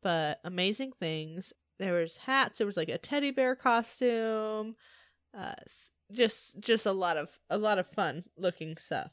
but 0.00 0.38
amazing 0.44 0.92
things. 1.00 1.52
There 1.80 1.94
was 1.94 2.16
hats. 2.18 2.58
There 2.58 2.66
was 2.66 2.76
like 2.76 2.88
a 2.88 2.98
teddy 2.98 3.32
bear 3.32 3.56
costume. 3.56 4.76
Uh, 5.36 5.54
just 6.12 6.60
just 6.60 6.86
a 6.86 6.92
lot 6.92 7.16
of 7.16 7.38
a 7.50 7.58
lot 7.58 7.78
of 7.78 7.88
fun 7.88 8.24
looking 8.36 8.76
stuff. 8.76 9.10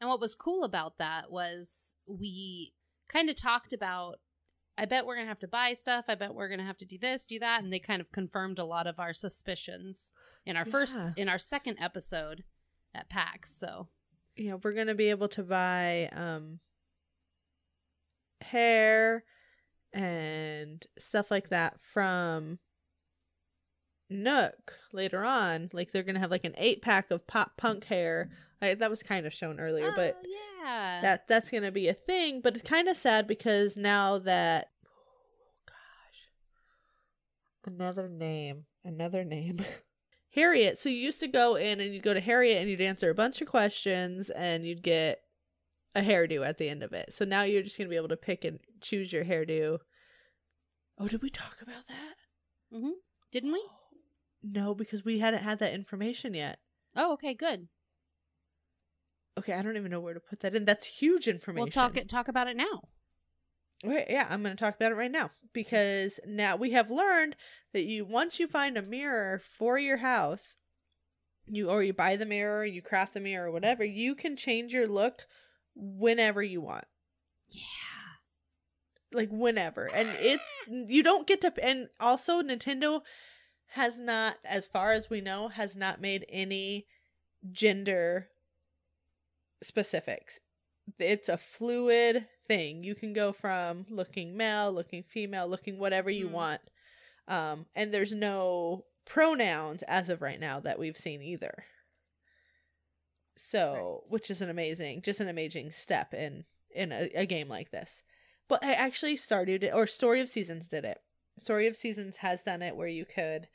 And 0.00 0.10
what 0.10 0.20
was 0.20 0.34
cool 0.34 0.64
about 0.64 0.98
that 0.98 1.30
was 1.30 1.96
we 2.06 2.74
kind 3.08 3.30
of 3.30 3.36
talked 3.36 3.72
about 3.72 4.16
I 4.78 4.84
bet 4.84 5.06
we're 5.06 5.14
going 5.14 5.24
to 5.24 5.30
have 5.30 5.38
to 5.38 5.48
buy 5.48 5.72
stuff. 5.72 6.04
I 6.06 6.16
bet 6.16 6.34
we're 6.34 6.48
going 6.48 6.60
to 6.60 6.66
have 6.66 6.76
to 6.78 6.84
do 6.84 6.98
this, 6.98 7.24
do 7.24 7.38
that, 7.38 7.62
and 7.64 7.72
they 7.72 7.78
kind 7.78 8.02
of 8.02 8.12
confirmed 8.12 8.58
a 8.58 8.64
lot 8.64 8.86
of 8.86 8.98
our 8.98 9.14
suspicions 9.14 10.12
in 10.44 10.54
our 10.54 10.66
first 10.66 10.96
in 11.16 11.28
our 11.30 11.38
second 11.38 11.78
episode 11.80 12.44
at 12.94 13.08
PAX. 13.08 13.54
So, 13.58 13.88
You 14.36 14.50
know, 14.50 14.60
we're 14.62 14.72
gonna 14.72 14.94
be 14.94 15.08
able 15.10 15.28
to 15.28 15.42
buy 15.42 16.10
um 16.12 16.60
hair 18.42 19.24
and 19.92 20.86
stuff 20.98 21.30
like 21.30 21.48
that 21.48 21.80
from 21.80 22.58
Nook 24.08 24.78
later 24.92 25.24
on. 25.24 25.70
Like 25.72 25.90
they're 25.92 26.02
gonna 26.02 26.20
have 26.20 26.30
like 26.30 26.44
an 26.44 26.54
eight 26.56 26.82
pack 26.82 27.10
of 27.10 27.26
pop 27.26 27.56
punk 27.56 27.84
hair. 27.84 28.30
I, 28.62 28.74
that 28.74 28.90
was 28.90 29.02
kind 29.02 29.26
of 29.26 29.32
shown 29.34 29.58
earlier, 29.60 29.92
but 29.94 30.16
Oh, 30.24 30.28
yeah. 30.64 31.00
that 31.02 31.28
that's 31.28 31.50
gonna 31.50 31.72
be 31.72 31.88
a 31.88 31.94
thing. 31.94 32.40
But 32.40 32.56
it's 32.56 32.68
kind 32.68 32.88
of 32.88 32.96
sad 32.96 33.26
because 33.26 33.76
now 33.76 34.18
that 34.18 34.70
oh 34.86 35.66
gosh, 35.66 36.30
another 37.74 38.08
name, 38.08 38.64
another 38.84 39.24
name. 39.24 39.58
Harriet. 40.30 40.78
So 40.78 40.88
you 40.88 40.96
used 40.98 41.20
to 41.20 41.28
go 41.28 41.56
in 41.56 41.80
and 41.80 41.92
you'd 41.94 42.02
go 42.02 42.12
to 42.14 42.20
Harriet 42.20 42.58
and 42.60 42.68
you'd 42.70 42.80
answer 42.82 43.08
a 43.10 43.14
bunch 43.14 43.40
of 43.40 43.48
questions 43.48 44.28
and 44.30 44.66
you'd 44.66 44.82
get 44.82 45.20
a 45.94 46.02
hairdo 46.02 46.46
at 46.46 46.58
the 46.58 46.68
end 46.68 46.82
of 46.82 46.92
it. 46.92 47.12
So 47.14 47.24
now 47.24 47.42
you're 47.42 47.62
just 47.62 47.76
gonna 47.78 47.88
be 47.90 47.96
able 47.96 48.08
to 48.08 48.16
pick 48.16 48.44
and 48.44 48.60
choose 48.82 49.12
your 49.12 49.24
hairdo. 49.24 49.78
Oh, 50.98 51.08
did 51.08 51.22
we 51.22 51.30
talk 51.30 51.56
about 51.62 51.86
that? 51.88 52.14
hmm 52.70 52.90
Didn't 53.32 53.52
we? 53.52 53.62
No, 54.52 54.74
because 54.74 55.04
we 55.04 55.18
hadn't 55.18 55.42
had 55.42 55.58
that 55.58 55.74
information 55.74 56.34
yet. 56.34 56.58
Oh, 56.94 57.12
okay, 57.14 57.34
good. 57.34 57.68
Okay, 59.38 59.52
I 59.52 59.62
don't 59.62 59.76
even 59.76 59.90
know 59.90 60.00
where 60.00 60.14
to 60.14 60.20
put 60.20 60.40
that 60.40 60.54
in. 60.54 60.64
That's 60.64 60.86
huge 60.86 61.28
information. 61.28 61.64
We'll 61.64 61.70
talk 61.70 61.96
it. 61.96 62.08
Talk 62.08 62.28
about 62.28 62.48
it 62.48 62.56
now. 62.56 62.82
Okay, 63.84 64.06
yeah, 64.08 64.26
I'm 64.30 64.42
going 64.42 64.56
to 64.56 64.60
talk 64.62 64.76
about 64.76 64.92
it 64.92 64.96
right 64.96 65.10
now 65.10 65.30
because 65.52 66.18
now 66.26 66.56
we 66.56 66.70
have 66.70 66.90
learned 66.90 67.36
that 67.72 67.84
you 67.84 68.04
once 68.06 68.40
you 68.40 68.48
find 68.48 68.78
a 68.78 68.82
mirror 68.82 69.42
for 69.58 69.78
your 69.78 69.98
house, 69.98 70.56
you 71.46 71.68
or 71.68 71.82
you 71.82 71.92
buy 71.92 72.16
the 72.16 72.24
mirror, 72.24 72.64
you 72.64 72.80
craft 72.80 73.14
the 73.14 73.20
mirror, 73.20 73.48
or 73.48 73.52
whatever, 73.52 73.84
you 73.84 74.14
can 74.14 74.36
change 74.36 74.72
your 74.72 74.88
look 74.88 75.26
whenever 75.74 76.42
you 76.42 76.62
want. 76.62 76.86
Yeah. 77.50 77.62
Like 79.12 79.28
whenever. 79.30 79.84
And 79.84 80.08
it's 80.18 80.42
you 80.68 81.02
don't 81.02 81.26
get 81.26 81.42
to 81.42 81.52
and 81.62 81.88
also 82.00 82.40
Nintendo 82.40 83.00
has 83.70 83.98
not 83.98 84.36
as 84.44 84.66
far 84.66 84.92
as 84.92 85.10
we 85.10 85.20
know 85.20 85.48
has 85.48 85.76
not 85.76 86.00
made 86.00 86.24
any 86.28 86.86
gender 87.52 88.28
specifics. 89.62 90.38
It's 90.98 91.28
a 91.28 91.36
fluid 91.36 92.26
thing. 92.46 92.84
You 92.84 92.94
can 92.94 93.12
go 93.12 93.32
from 93.32 93.86
looking 93.90 94.36
male, 94.36 94.72
looking 94.72 95.02
female, 95.02 95.48
looking 95.48 95.78
whatever 95.78 96.10
you 96.10 96.28
Hmm. 96.28 96.32
want. 96.34 96.60
Um, 97.28 97.66
and 97.74 97.92
there's 97.92 98.12
no 98.12 98.84
pronouns 99.04 99.82
as 99.84 100.08
of 100.08 100.22
right 100.22 100.38
now 100.38 100.60
that 100.60 100.78
we've 100.78 100.96
seen 100.96 101.22
either. 101.22 101.64
So, 103.36 104.00
Right. 104.04 104.12
which 104.12 104.30
is 104.30 104.40
an 104.40 104.48
amazing, 104.48 105.02
just 105.02 105.20
an 105.20 105.28
amazing 105.28 105.70
step 105.72 106.14
in 106.14 106.44
in 106.70 106.92
a, 106.92 107.08
a 107.14 107.26
game 107.26 107.48
like 107.48 107.70
this. 107.70 108.02
But 108.48 108.62
I 108.62 108.74
actually 108.74 109.16
started 109.16 109.62
it, 109.64 109.72
or 109.74 109.86
Story 109.86 110.20
of 110.20 110.28
Seasons 110.28 110.68
did 110.68 110.84
it. 110.84 111.00
Story 111.38 111.66
of 111.66 111.76
Seasons 111.76 112.18
has 112.18 112.42
done 112.42 112.62
it 112.62 112.76
where 112.76 112.88
you 112.88 113.04
could, 113.04 113.48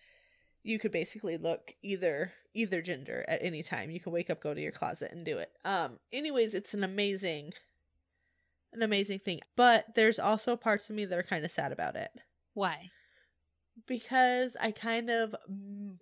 you 0.63 0.79
could 0.79 0.91
basically 0.91 1.37
look 1.37 1.73
either 1.81 2.33
either 2.53 2.81
gender 2.81 3.23
at 3.27 3.41
any 3.41 3.63
time. 3.63 3.89
You 3.89 3.99
can 3.99 4.11
wake 4.11 4.29
up, 4.29 4.41
go 4.41 4.53
to 4.53 4.61
your 4.61 4.73
closet, 4.73 5.11
and 5.11 5.25
do 5.25 5.37
it. 5.37 5.51
Um. 5.65 5.99
Anyways, 6.11 6.53
it's 6.53 6.73
an 6.73 6.83
amazing, 6.83 7.53
an 8.73 8.81
amazing 8.81 9.19
thing. 9.19 9.39
But 9.55 9.95
there's 9.95 10.19
also 10.19 10.55
parts 10.55 10.89
of 10.89 10.95
me 10.95 11.05
that 11.05 11.17
are 11.17 11.23
kind 11.23 11.45
of 11.45 11.51
sad 11.51 11.71
about 11.71 11.95
it 11.95 12.11
Why? 12.53 12.91
because 13.87 14.55
I 14.59 14.71
kind 14.71 15.09
of 15.09 15.35
mm, 15.49 15.95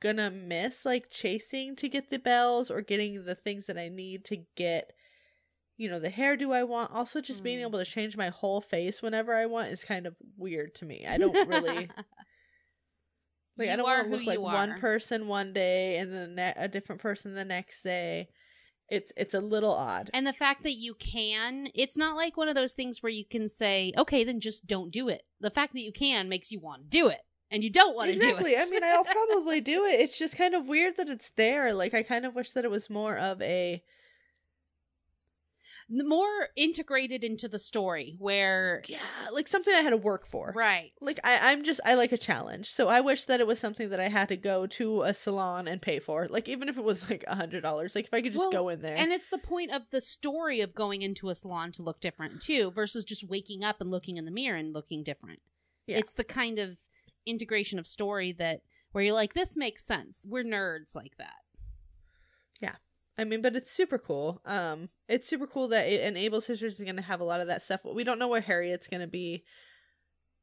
gonna 0.00 0.30
miss 0.30 0.84
like 0.84 1.10
chasing 1.10 1.76
to 1.76 1.88
get 1.88 2.10
the 2.10 2.18
bells 2.18 2.70
or 2.70 2.80
getting 2.80 3.24
the 3.24 3.34
things 3.34 3.66
that 3.66 3.78
I 3.78 3.88
need 3.88 4.24
to 4.26 4.38
get 4.56 4.92
you 5.76 5.88
know 5.90 5.98
the 5.98 6.10
hairdo 6.10 6.54
I 6.54 6.64
want 6.64 6.92
also 6.92 7.20
just 7.20 7.42
being 7.42 7.58
Mm. 7.58 7.62
able 7.62 7.78
to 7.80 7.84
change 7.84 8.16
my 8.16 8.28
whole 8.28 8.60
face 8.60 9.02
whenever 9.02 9.34
I 9.34 9.46
want 9.46 9.72
is 9.72 9.84
kind 9.84 10.06
of 10.06 10.14
weird 10.36 10.74
to 10.76 10.84
me. 10.84 11.04
I 11.08 11.18
don't 11.18 11.48
really 11.48 11.88
like 13.56 13.68
I 13.70 13.76
don't 13.76 13.84
want 13.84 14.04
to 14.04 14.10
look 14.16 14.26
like 14.26 14.36
you 14.36 14.42
one 14.42 14.70
are. 14.70 14.78
person 14.78 15.28
one 15.28 15.52
day 15.52 15.96
and 15.96 16.12
then 16.12 16.34
ne- 16.34 16.54
a 16.56 16.68
different 16.68 17.00
person 17.00 17.34
the 17.34 17.44
next 17.44 17.82
day. 17.82 18.28
It's 18.90 19.12
it's 19.16 19.34
a 19.34 19.40
little 19.40 19.72
odd. 19.72 20.10
And 20.12 20.26
the 20.26 20.32
fact 20.32 20.62
that 20.64 20.74
you 20.74 20.94
can, 20.94 21.68
it's 21.74 21.96
not 21.96 22.16
like 22.16 22.36
one 22.36 22.48
of 22.48 22.54
those 22.54 22.74
things 22.74 23.02
where 23.02 23.10
you 23.10 23.24
can 23.24 23.48
say, 23.48 23.92
okay, 23.96 24.24
then 24.24 24.40
just 24.40 24.66
don't 24.66 24.90
do 24.90 25.08
it. 25.08 25.22
The 25.40 25.50
fact 25.50 25.72
that 25.72 25.80
you 25.80 25.92
can 25.92 26.28
makes 26.28 26.52
you 26.52 26.60
want 26.60 26.82
to 26.82 26.88
do 26.90 27.08
it, 27.08 27.20
and 27.50 27.64
you 27.64 27.70
don't 27.70 27.96
want 27.96 28.10
to 28.10 28.14
exactly. 28.14 28.50
do 28.50 28.56
it. 28.56 28.60
Exactly. 28.60 28.76
I 28.76 28.80
mean, 28.80 28.96
I'll 28.96 29.04
probably 29.26 29.60
do 29.62 29.84
it. 29.86 30.00
It's 30.00 30.18
just 30.18 30.36
kind 30.36 30.54
of 30.54 30.68
weird 30.68 30.98
that 30.98 31.08
it's 31.08 31.30
there. 31.36 31.72
Like, 31.72 31.94
I 31.94 32.02
kind 32.02 32.26
of 32.26 32.34
wish 32.34 32.52
that 32.52 32.64
it 32.66 32.70
was 32.70 32.90
more 32.90 33.16
of 33.16 33.40
a 33.40 33.82
more 35.88 36.48
integrated 36.56 37.22
into 37.22 37.48
the 37.48 37.58
story 37.58 38.16
where, 38.18 38.82
yeah, 38.86 38.98
like 39.32 39.48
something 39.48 39.74
I 39.74 39.80
had 39.80 39.90
to 39.90 39.96
work 39.96 40.26
for. 40.26 40.52
right. 40.56 40.92
Like 41.00 41.20
I, 41.24 41.52
I'm 41.52 41.62
just 41.62 41.80
I 41.84 41.94
like 41.94 42.12
a 42.12 42.18
challenge. 42.18 42.70
So 42.70 42.88
I 42.88 43.00
wish 43.00 43.24
that 43.24 43.40
it 43.40 43.46
was 43.46 43.58
something 43.58 43.90
that 43.90 44.00
I 44.00 44.08
had 44.08 44.28
to 44.28 44.36
go 44.36 44.66
to 44.66 45.02
a 45.02 45.12
salon 45.12 45.68
and 45.68 45.82
pay 45.82 45.98
for. 45.98 46.26
Like 46.28 46.48
even 46.48 46.68
if 46.68 46.78
it 46.78 46.84
was 46.84 47.08
like 47.10 47.24
a 47.26 47.36
hundred 47.36 47.62
dollars. 47.62 47.94
Like 47.94 48.06
if 48.06 48.14
I 48.14 48.22
could 48.22 48.32
just 48.32 48.40
Well, 48.40 48.52
go 48.52 48.68
in 48.68 48.80
there. 48.80 48.96
And 48.96 49.12
it's 49.12 49.28
the 49.28 49.38
point 49.38 49.70
of 49.72 49.82
the 49.90 50.00
story 50.00 50.60
of 50.60 50.74
going 50.74 51.02
into 51.02 51.28
a 51.28 51.34
salon 51.34 51.72
to 51.72 51.82
look 51.82 52.00
different 52.00 52.40
too, 52.40 52.70
versus 52.70 53.04
just 53.04 53.28
waking 53.28 53.62
up 53.62 53.80
and 53.80 53.90
looking 53.90 54.16
in 54.16 54.24
the 54.24 54.30
mirror 54.30 54.56
and 54.56 54.72
looking 54.72 55.02
different. 55.02 55.40
Yeah. 55.86 55.98
It's 55.98 56.12
the 56.12 56.24
kind 56.24 56.58
of 56.58 56.78
integration 57.26 57.78
of 57.78 57.86
story 57.86 58.32
that 58.32 58.60
where 58.92 59.04
you're 59.04 59.14
like, 59.14 59.34
this 59.34 59.56
makes 59.56 59.84
sense. 59.84 60.24
We're 60.28 60.44
nerds 60.44 60.94
like 60.94 61.16
that. 61.18 61.34
I 63.16 63.24
mean, 63.24 63.42
but 63.42 63.54
it's 63.54 63.70
super 63.70 63.98
cool. 63.98 64.40
Um, 64.44 64.88
it's 65.08 65.28
super 65.28 65.46
cool 65.46 65.68
that 65.68 65.86
it, 65.86 66.00
and 66.00 66.16
Able 66.16 66.40
Sisters 66.40 66.80
is 66.80 66.86
gonna 66.86 67.02
have 67.02 67.20
a 67.20 67.24
lot 67.24 67.40
of 67.40 67.46
that 67.46 67.62
stuff. 67.62 67.80
We 67.84 68.04
don't 68.04 68.18
know 68.18 68.28
where 68.28 68.40
Harriet's 68.40 68.88
gonna 68.88 69.06
be. 69.06 69.44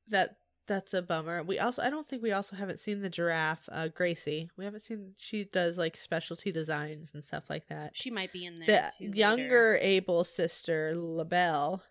That 0.08 0.38
that's 0.68 0.94
a 0.94 1.02
bummer. 1.02 1.44
We 1.44 1.60
also 1.60 1.82
I 1.82 1.90
don't 1.90 2.08
think 2.08 2.24
we 2.24 2.32
also 2.32 2.56
haven't 2.56 2.80
seen 2.80 3.02
the 3.02 3.10
giraffe, 3.10 3.68
uh, 3.72 3.90
Gracie. 3.90 4.50
We 4.58 4.64
haven't 4.66 4.84
seen. 4.84 5.14
She 5.18 5.44
does 5.44 5.78
like 5.78 5.98
specialty 5.98 6.52
designs 6.52 7.12
and 7.14 7.24
stuff 7.24 7.50
like 7.50 7.68
that. 7.68 7.92
She 7.94 8.10
might 8.10 8.32
be 8.32 8.46
in 8.46 8.60
there 8.60 8.68
the 8.68 8.98
too. 8.98 9.06
later. 9.06 9.18
younger 9.18 9.78
Able 9.82 10.24
sister, 10.24 10.94
LaBelle, 10.96 11.84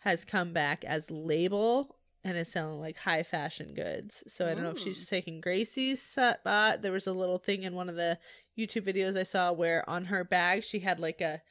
has 0.00 0.24
come 0.24 0.52
back 0.52 0.84
as 0.84 1.10
Label 1.10 1.97
and 2.28 2.38
is 2.38 2.48
selling 2.48 2.80
like 2.80 2.98
high 2.98 3.22
fashion 3.22 3.74
goods. 3.74 4.22
So 4.28 4.46
I 4.46 4.54
don't 4.54 4.62
know 4.62 4.70
if 4.70 4.78
she's 4.78 5.02
Ooh. 5.02 5.06
taking 5.06 5.40
Gracie's 5.40 6.02
spot. 6.02 6.82
There 6.82 6.92
was 6.92 7.06
a 7.06 7.12
little 7.12 7.38
thing 7.38 7.62
in 7.62 7.74
one 7.74 7.88
of 7.88 7.96
the 7.96 8.18
YouTube 8.58 8.86
videos 8.86 9.16
I 9.18 9.22
saw 9.22 9.52
where 9.52 9.88
on 9.88 10.06
her 10.06 10.24
bag 10.24 10.64
she 10.64 10.80
had 10.80 11.00
like 11.00 11.20
a 11.20 11.42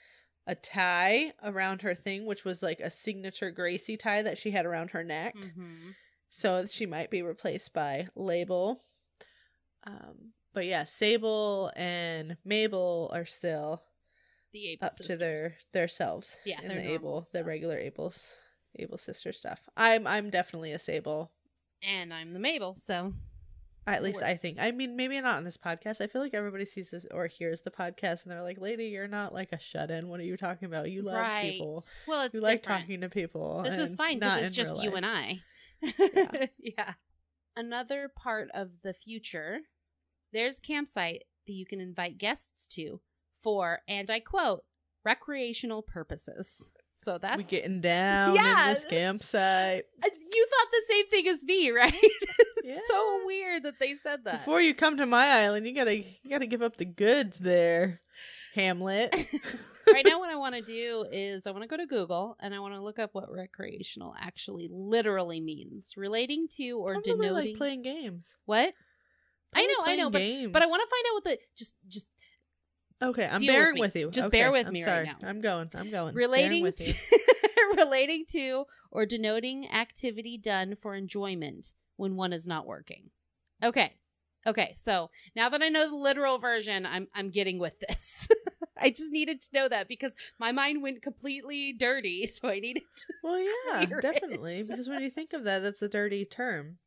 a 0.45 0.55
tie 0.55 1.33
around 1.43 1.81
her 1.81 1.93
thing, 1.93 2.25
which 2.25 2.45
was 2.45 2.63
like 2.63 2.79
a 2.79 2.89
signature 2.89 3.51
Gracie 3.51 3.97
tie 3.97 4.21
that 4.21 4.37
she 4.37 4.51
had 4.51 4.65
around 4.65 4.91
her 4.91 5.03
neck. 5.03 5.35
Mhm. 5.35 5.93
So 6.29 6.65
she 6.67 6.85
might 6.85 7.09
be 7.09 7.21
replaced 7.21 7.73
by 7.73 8.07
Label. 8.15 8.83
Um, 9.85 10.33
but 10.53 10.65
yeah, 10.65 10.83
Sable 10.85 11.71
and 11.75 12.37
Mabel 12.45 13.09
are 13.13 13.25
still 13.25 13.81
The 14.53 14.77
up 14.81 14.95
to 14.97 15.17
their 15.17 15.37
sisters. 15.37 15.65
their 15.73 15.87
selves. 15.87 16.37
Yeah, 16.45 16.61
in 16.61 16.69
the 16.69 16.93
able, 16.93 17.25
the 17.33 17.43
regular 17.43 17.77
Abel's 17.77 18.33
Able 18.79 18.97
sister 18.97 19.33
stuff. 19.33 19.59
I'm 19.75 20.07
I'm 20.07 20.29
definitely 20.29 20.71
a 20.71 20.79
Sable. 20.79 21.31
and 21.83 22.13
I'm 22.13 22.33
the 22.33 22.39
Mabel, 22.39 22.75
so 22.75 23.13
At 23.85 24.03
least 24.03 24.21
I 24.21 24.35
think. 24.35 24.57
I 24.59 24.71
mean, 24.71 24.95
maybe 24.97 25.19
not 25.21 25.35
on 25.35 25.43
this 25.43 25.57
podcast. 25.57 26.01
I 26.01 26.07
feel 26.07 26.21
like 26.21 26.33
everybody 26.33 26.65
sees 26.65 26.89
this 26.89 27.05
or 27.11 27.27
hears 27.27 27.61
the 27.61 27.71
podcast 27.71 28.23
and 28.23 28.31
they're 28.31 28.43
like, 28.43 28.59
"Lady, 28.59 28.85
you're 28.85 29.07
not 29.07 29.33
like 29.33 29.53
a 29.53 29.59
shut 29.59 29.91
in. 29.91 30.09
What 30.09 30.19
are 30.19 30.23
you 30.23 30.37
talking 30.37 30.67
about? 30.67 30.91
You 30.91 31.03
love 31.03 31.15
right. 31.15 31.53
people. 31.53 31.83
Well, 32.07 32.23
it's 32.23 32.35
you 32.35 32.41
like 32.41 32.63
talking 32.63 33.01
to 33.01 33.09
people. 33.09 33.61
This 33.63 33.77
is 33.77 33.95
fine 33.95 34.19
because 34.19 34.47
it's 34.47 34.55
just 34.55 34.81
you 34.81 34.91
life." 34.91 34.97
and 34.97 35.05
I. 35.05 35.39
Yeah. 35.81 36.45
yeah. 36.59 36.93
Another 37.55 38.11
part 38.15 38.49
of 38.53 38.69
the 38.83 38.93
future, 38.93 39.59
there's 40.33 40.59
a 40.59 40.61
campsite 40.61 41.23
that 41.47 41.53
you 41.53 41.65
can 41.65 41.79
invite 41.79 42.17
guests 42.17 42.67
to 42.69 42.99
for, 43.41 43.79
and 43.87 44.09
I 44.09 44.19
quote, 44.19 44.63
recreational 45.03 45.81
purposes. 45.81 46.71
So 46.99 47.17
that's 47.17 47.37
We 47.37 47.43
getting 47.43 47.79
down 47.81 48.35
Yeah. 48.35 48.69
in 48.69 48.73
this 48.73 48.85
campsite. 48.85 49.83
Uh, 50.03 50.07
You 50.33 50.47
thought 50.49 50.71
the 50.71 50.83
same 50.89 51.07
thing 51.07 51.27
as 51.27 51.43
me, 51.43 51.69
right? 51.81 51.93
it's 51.93 52.67
Yeah. 52.67 52.79
so 52.87 53.21
weird 53.25 53.63
that 53.63 53.75
they 53.79 53.93
said 53.93 54.23
that. 54.25 54.39
Before 54.39 54.59
you 54.61 54.73
come 54.73 54.97
to 54.97 55.05
my 55.05 55.27
island, 55.43 55.67
you 55.67 55.73
gotta 55.73 55.95
you 55.97 56.29
gotta 56.29 56.47
give 56.47 56.61
up 56.61 56.77
the 56.77 56.85
goods 56.85 57.37
there, 57.37 58.01
Hamlet. 58.55 59.15
right 59.93 60.05
now, 60.05 60.19
what 60.19 60.29
I 60.29 60.35
want 60.35 60.55
to 60.55 60.61
do 60.61 61.05
is 61.11 61.45
I 61.47 61.51
want 61.51 61.63
to 61.63 61.67
go 61.69 61.77
to 61.77 61.85
Google 61.85 62.35
and 62.41 62.53
I 62.53 62.59
want 62.59 62.73
to 62.73 62.81
look 62.81 62.99
up 62.99 63.11
what 63.13 63.31
recreational 63.31 64.13
actually 64.19 64.67
literally 64.71 65.39
means, 65.39 65.93
relating 65.95 66.47
to 66.57 66.71
or 66.71 66.93
Probably 66.93 67.11
denoting 67.13 67.33
like 67.51 67.55
playing 67.57 67.81
games. 67.83 68.33
what. 68.45 68.73
I 69.55 69.65
know, 69.65 69.75
I 69.85 69.95
know, 69.95 70.09
but 70.09 70.21
but 70.51 70.61
I 70.61 70.65
want 70.65 70.81
to 70.83 70.89
find 70.89 71.05
out 71.09 71.13
what 71.13 71.23
the 71.23 71.37
just 71.57 71.73
just 71.87 72.09
Okay, 73.01 73.27
I'm 73.31 73.39
Deal 73.39 73.53
with 73.53 73.61
bearing 73.61 73.79
with, 73.79 73.95
you. 73.95 74.09
Just 74.09 74.27
Okay, 74.27 74.39
bear 74.39 74.51
with 74.51 74.67
I'm 74.67 74.73
me 74.73 74.83
right 74.83 75.05
now. 75.05 75.27
I'm 75.27 75.41
going. 75.41 75.69
I'm 75.75 75.91
going. 75.91 76.15
Relating 76.15 76.63
with 76.63 76.77
to 76.77 76.89
you. 76.89 76.95
relating 77.75 78.25
to 78.29 78.65
or 78.91 79.05
denoting 79.05 79.69
activity 79.69 80.37
done 80.37 80.75
for 80.81 80.95
enjoyment 80.95 81.73
when 81.97 82.15
one 82.15 82.33
is 82.33 82.47
not 82.47 82.65
working. 82.65 83.09
Okay. 83.63 83.93
Okay, 84.45 84.71
so 84.75 85.09
now 85.35 85.49
that 85.49 85.61
I 85.61 85.69
know 85.69 85.89
the 85.89 85.95
literal 85.95 86.39
version, 86.39 86.85
I'm 86.85 87.07
I'm 87.13 87.29
getting 87.29 87.59
with 87.59 87.79
this. 87.87 88.27
I 88.79 88.91
just 88.91 89.11
needed 89.11 89.41
to 89.41 89.49
know 89.53 89.67
that 89.67 89.87
because 89.87 90.15
my 90.39 90.51
mind 90.51 90.81
went 90.81 91.01
completely 91.01 91.73
dirty, 91.73 92.27
so 92.27 92.47
I 92.47 92.59
needed 92.59 92.83
to 92.95 93.13
Well, 93.23 93.39
yeah, 93.39 93.85
definitely. 94.01 94.59
it. 94.59 94.67
Because 94.67 94.87
when 94.87 95.01
you 95.01 95.09
think 95.09 95.33
of 95.33 95.43
that, 95.43 95.59
that's 95.59 95.81
a 95.81 95.89
dirty 95.89 96.25
term. 96.25 96.77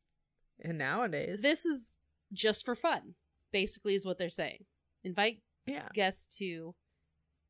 And 0.59 0.77
nowadays, 0.77 1.39
This 1.41 1.65
is 1.65 1.85
just 2.33 2.65
for 2.65 2.75
fun. 2.75 3.15
Basically 3.51 3.93
is 3.93 4.05
what 4.05 4.17
they're 4.17 4.29
saying. 4.29 4.65
Invite 5.03 5.39
yeah, 5.65 5.87
guests 5.93 6.37
to 6.37 6.75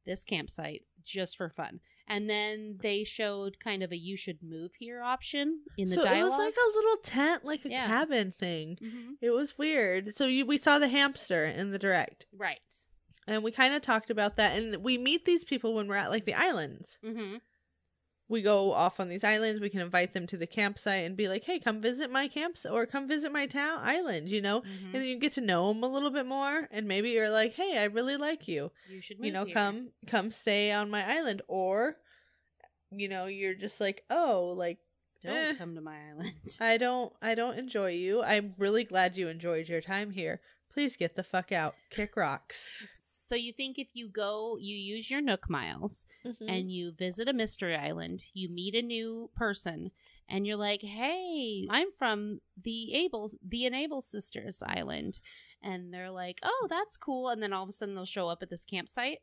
this 0.06 0.24
campsite 0.24 0.84
just 1.04 1.38
for 1.38 1.50
fun. 1.50 1.80
And 2.08 2.30
then 2.30 2.78
they 2.82 3.04
showed 3.06 3.60
kind 3.64 3.84
of 3.84 3.92
a 3.92 3.98
you 3.98 4.18
should 4.18 4.40
move 4.44 4.72
here 4.78 5.02
option 5.02 5.62
in 5.78 5.88
the 5.88 5.96
so 5.96 6.04
dialogue. 6.04 6.20
it 6.20 6.24
was 6.32 6.40
like 6.40 6.56
a 6.56 6.76
little 6.76 6.98
tent, 7.04 7.46
like 7.46 7.64
a 7.66 7.70
Yeah. 7.70 7.88
cabin 7.88 8.32
thing. 8.32 8.78
Mhm. 8.82 9.14
It 9.22 9.30
was 9.30 9.58
weird. 9.58 10.16
So 10.18 10.26
you, 10.26 10.46
we 10.46 10.58
saw 10.58 10.78
the 10.80 10.90
hamster 10.90 11.46
in 11.46 11.72
the 11.72 11.80
direct. 11.80 12.26
Right. 12.36 12.60
And 13.28 13.44
we 13.44 13.52
kind 13.52 13.74
of 13.76 13.82
talked 13.82 14.10
about 14.10 14.36
that. 14.38 14.58
And 14.58 14.78
we 14.84 14.98
meet 14.98 15.24
these 15.26 15.44
people 15.46 15.74
when 15.74 15.88
we're 15.88 15.96
at 15.96 16.10
like 16.10 16.26
the 16.26 16.34
islands. 16.34 16.98
Mm-hmm. 17.04 17.38
We 18.32 18.42
go 18.42 18.72
off 18.72 19.02
on 19.02 19.10
these 19.10 19.26
islands. 19.26 19.60
We 19.60 19.70
can 19.70 19.82
invite 19.82 20.14
them 20.14 20.26
to 20.28 20.38
the 20.38 20.48
campsite 20.48 21.06
and 21.06 21.18
be 21.18 21.28
like, 21.28 21.44
hey, 21.44 21.60
come 21.60 21.82
visit 21.82 22.10
my 22.10 22.30
camps 22.30 22.66
or 22.66 22.86
come 22.86 23.06
visit 23.06 23.30
my 23.32 23.46
town 23.46 23.80
island, 23.82 24.30
you 24.30 24.42
know? 24.42 24.62
Mm-hmm. 24.62 24.86
And 24.86 24.96
then 24.96 25.04
you 25.04 25.20
get 25.20 25.34
to 25.34 25.42
know 25.42 25.68
them 25.68 25.84
a 25.84 25.88
little 25.88 26.12
bit 26.12 26.26
more. 26.26 26.70
And 26.72 26.88
maybe 26.88 27.10
you're 27.10 27.30
like, 27.30 27.56
hey, 27.56 27.78
I 27.78 27.84
really 27.84 28.16
like 28.16 28.48
you. 28.48 28.72
You 28.90 29.02
should, 29.02 29.18
you 29.20 29.34
know, 29.34 29.44
here. 29.44 29.54
come 29.54 29.90
come 30.08 30.32
stay 30.32 30.72
on 30.72 30.90
my 30.90 31.18
island. 31.18 31.42
Or, 31.50 31.98
you 32.90 33.10
know, 33.10 33.26
you're 33.26 33.54
just 33.54 33.82
like, 33.82 34.06
oh, 34.10 34.54
like, 34.56 34.80
Don't 35.22 35.36
eh. 35.36 35.54
come 35.58 35.76
to 35.76 35.82
my 35.82 35.98
island. 36.12 36.34
I 36.62 36.78
don't 36.78 37.12
I 37.22 37.36
don't 37.36 37.60
enjoy 37.60 37.92
you. 37.92 38.24
I'm 38.24 38.56
really 38.58 38.86
glad 38.86 39.18
you 39.18 39.28
enjoyed 39.28 39.68
your 39.68 39.82
time 39.82 40.12
here. 40.12 40.40
Please 40.72 40.96
get 40.96 41.18
the 41.18 41.24
fuck 41.24 41.52
out. 41.52 41.76
Kick 41.90 42.16
rocks. 42.16 42.70
So 43.24 43.36
you 43.36 43.54
think 43.54 43.78
if 43.78 43.90
you 43.94 44.08
go, 44.10 44.58
you 44.60 44.76
use 44.76 45.12
your 45.12 45.22
Nook 45.22 45.48
miles 45.48 46.08
Mm-hmm. 46.26 46.46
and 46.50 46.72
you 46.72 46.92
visit 46.92 47.28
a 47.30 47.34
mystery 47.34 47.76
island, 47.76 48.26
you 48.34 48.50
meet 48.50 48.74
a 48.74 48.82
new 48.82 49.30
person, 49.36 49.92
and 50.28 50.48
you're 50.48 50.56
like, 50.58 50.82
"Hey, 50.82 51.68
I'm 51.70 51.92
from 51.92 52.42
the 52.60 52.94
Able, 52.96 53.30
the 53.48 53.66
Enable 53.68 54.02
Sisters 54.02 54.64
Island," 54.66 55.20
and 55.62 55.94
they're 55.94 56.10
like, 56.10 56.40
"Oh, 56.42 56.66
that's 56.68 56.98
cool," 56.98 57.30
and 57.30 57.44
then 57.44 57.54
all 57.54 57.62
of 57.64 57.70
a 57.70 57.74
sudden 57.74 57.94
they'll 57.94 58.06
show 58.06 58.28
up 58.28 58.42
at 58.42 58.50
this 58.50 58.66
campsite, 58.66 59.20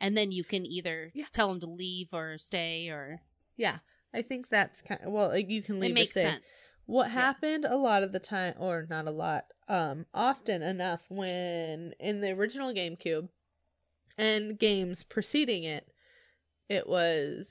and 0.00 0.16
then 0.16 0.32
you 0.32 0.42
can 0.44 0.64
either 0.64 1.12
Yeah. 1.14 1.26
tell 1.32 1.48
them 1.48 1.60
to 1.60 1.66
leave 1.66 2.14
or 2.14 2.38
stay, 2.38 2.88
or 2.88 3.20
yeah. 3.56 3.80
I 4.16 4.22
think 4.22 4.48
that's 4.48 4.80
kind 4.80 5.00
of, 5.04 5.12
well, 5.12 5.28
like 5.28 5.50
you 5.50 5.62
can 5.62 5.78
leave 5.78 5.90
it 5.90 5.94
makes 5.94 6.12
sense. 6.14 6.76
What 6.86 7.10
happened 7.10 7.66
a 7.66 7.76
lot 7.76 8.02
of 8.02 8.12
the 8.12 8.18
time, 8.18 8.54
or 8.58 8.86
not 8.88 9.06
a 9.06 9.10
lot, 9.10 9.44
um, 9.68 10.06
often 10.14 10.62
enough 10.62 11.02
when 11.08 11.92
in 12.00 12.20
the 12.22 12.30
original 12.30 12.72
GameCube 12.72 13.28
and 14.16 14.58
games 14.58 15.02
preceding 15.02 15.64
it, 15.64 15.92
it 16.68 16.88
was 16.88 17.48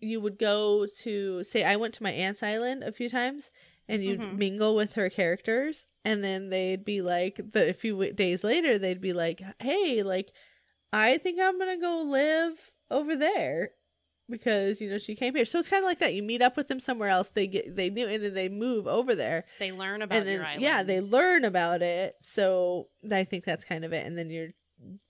you 0.00 0.20
would 0.20 0.38
go 0.38 0.86
to 1.02 1.42
say 1.44 1.64
I 1.64 1.76
went 1.76 1.94
to 1.94 2.02
my 2.02 2.12
aunt's 2.12 2.42
island 2.42 2.82
a 2.82 2.92
few 2.92 3.08
times 3.08 3.50
and 3.88 4.04
you'd 4.04 4.20
Mhm. 4.20 4.38
mingle 4.38 4.74
with 4.76 4.92
her 4.92 5.08
characters 5.10 5.86
and 6.04 6.22
then 6.22 6.50
they'd 6.50 6.84
be 6.84 7.00
like 7.02 7.40
the 7.52 7.70
a 7.70 7.72
few 7.72 8.12
days 8.12 8.44
later 8.44 8.78
they'd 8.78 9.00
be 9.00 9.12
like 9.12 9.42
hey 9.60 10.02
like 10.02 10.32
I 10.92 11.18
think 11.18 11.40
I'm 11.40 11.58
gonna 11.58 11.78
go 11.78 12.02
live 12.02 12.72
over 12.90 13.16
there 13.16 13.70
because 14.28 14.80
you 14.80 14.90
know 14.90 14.98
she 14.98 15.14
came 15.14 15.34
here. 15.34 15.44
So 15.44 15.58
it's 15.58 15.68
kind 15.68 15.82
of 15.84 15.86
like 15.88 15.98
that 16.00 16.14
you 16.14 16.22
meet 16.22 16.42
up 16.42 16.56
with 16.56 16.68
them 16.68 16.80
somewhere 16.80 17.08
else 17.08 17.30
they 17.34 17.46
get 17.46 17.76
they 17.76 17.90
knew 17.90 18.06
and 18.08 18.22
then 18.22 18.34
they 18.34 18.48
move 18.48 18.86
over 18.86 19.14
there. 19.14 19.44
They 19.58 19.72
learn 19.72 20.02
about 20.02 20.18
and 20.18 20.26
then 20.26 20.34
your 20.38 20.46
island. 20.46 20.62
yeah 20.62 20.82
they 20.82 21.00
learn 21.00 21.44
about 21.44 21.82
it. 21.82 22.16
So 22.22 22.88
i 23.12 23.24
think 23.24 23.44
that's 23.44 23.64
kind 23.64 23.84
of 23.84 23.92
it 23.92 24.06
and 24.06 24.16
then 24.18 24.30
you're 24.30 24.48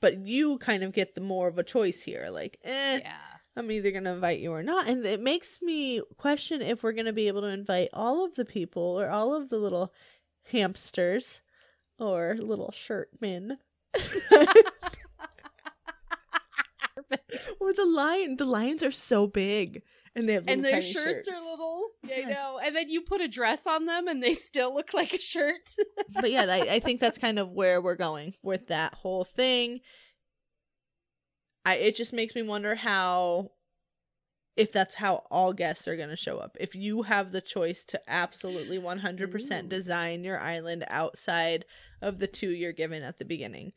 but 0.01 0.19
you 0.19 0.59
kind 0.59 0.83
of 0.85 0.93
get 0.93 1.15
the 1.15 1.21
more 1.21 1.49
of 1.49 1.59
a 1.59 1.65
choice 1.65 2.03
here 2.03 2.29
like 2.31 2.57
eh 2.63 3.01
Yeah. 3.03 3.17
i'm 3.57 3.71
either 3.71 3.91
gonna 3.91 4.13
invite 4.15 4.39
you 4.41 4.53
or 4.53 4.63
not. 4.63 4.87
And 4.89 5.05
it 5.05 5.21
makes 5.21 5.61
me 5.63 6.03
question 6.19 6.63
if 6.63 6.83
we're 6.83 6.93
gonna 6.93 7.13
be 7.13 7.29
able 7.29 7.41
to 7.41 7.49
invite 7.49 7.89
all 7.93 8.25
of 8.25 8.35
the 8.37 8.45
people 8.45 9.01
or 9.01 9.09
all 9.11 9.35
of 9.35 9.49
the 9.51 9.59
little 9.59 9.93
hamsters 10.53 11.41
or 11.99 12.37
little 12.39 12.73
shirtmen 17.11 17.39
or 17.61 17.73
the 17.73 17.87
lion 17.87 18.37
the 18.37 18.45
lions 18.45 18.83
are 18.83 18.91
so 18.91 19.27
big 19.27 19.83
and 20.17 20.27
they 20.27 20.33
have 20.33 20.45
and 20.49 20.65
their 20.65 20.81
tiny 20.81 20.93
shirts, 20.93 21.29
are 21.29 21.39
little. 21.39 21.91
Yeah, 22.03 22.17
I 22.17 22.31
know. 22.31 22.59
And 22.65 22.75
then 22.75 22.89
you 22.89 23.03
put 23.03 23.21
a 23.21 23.29
dress 23.29 23.67
on 23.67 23.85
them, 23.85 24.09
and 24.09 24.23
they 24.23 24.33
still 24.33 24.75
look 24.75 24.95
like 24.95 25.13
a 25.13 25.21
shirt. 25.21 25.77
but 26.15 26.31
yeah, 26.31 26.47
I, 26.49 26.77
I 26.77 26.81
think 26.81 27.01
that's 27.01 27.19
kind 27.19 27.39
of 27.39 27.51
where 27.51 27.83
we're 27.83 27.97
going 27.97 28.33
with 28.43 28.69
that 28.69 28.95
whole 28.95 29.25
thing. 29.25 29.81
I 31.67 31.75
it 31.77 31.97
just 31.97 32.15
makes 32.15 32.35
me 32.35 32.43
wonder 32.43 32.77
how 32.77 33.51
if 34.57 34.73
that's 34.73 34.95
how 34.95 35.27
all 35.31 35.53
guests 35.53 35.87
are 35.87 35.97
going 35.97 36.09
to 36.09 36.17
show 36.17 36.39
up. 36.39 36.57
If 36.59 36.75
you 36.75 37.03
have 37.03 37.31
the 37.31 37.43
choice 37.43 37.85
to 37.85 38.01
absolutely 38.09 38.79
100% 38.79 39.65
Ooh. 39.65 39.69
design 39.69 40.25
your 40.25 40.41
island 40.41 40.87
outside 40.89 41.67
of 42.01 42.21
the 42.21 42.27
two 42.27 42.49
you're 42.49 42.73
given 42.73 43.03
at 43.03 43.19
the 43.19 43.27
beginning. 43.27 43.73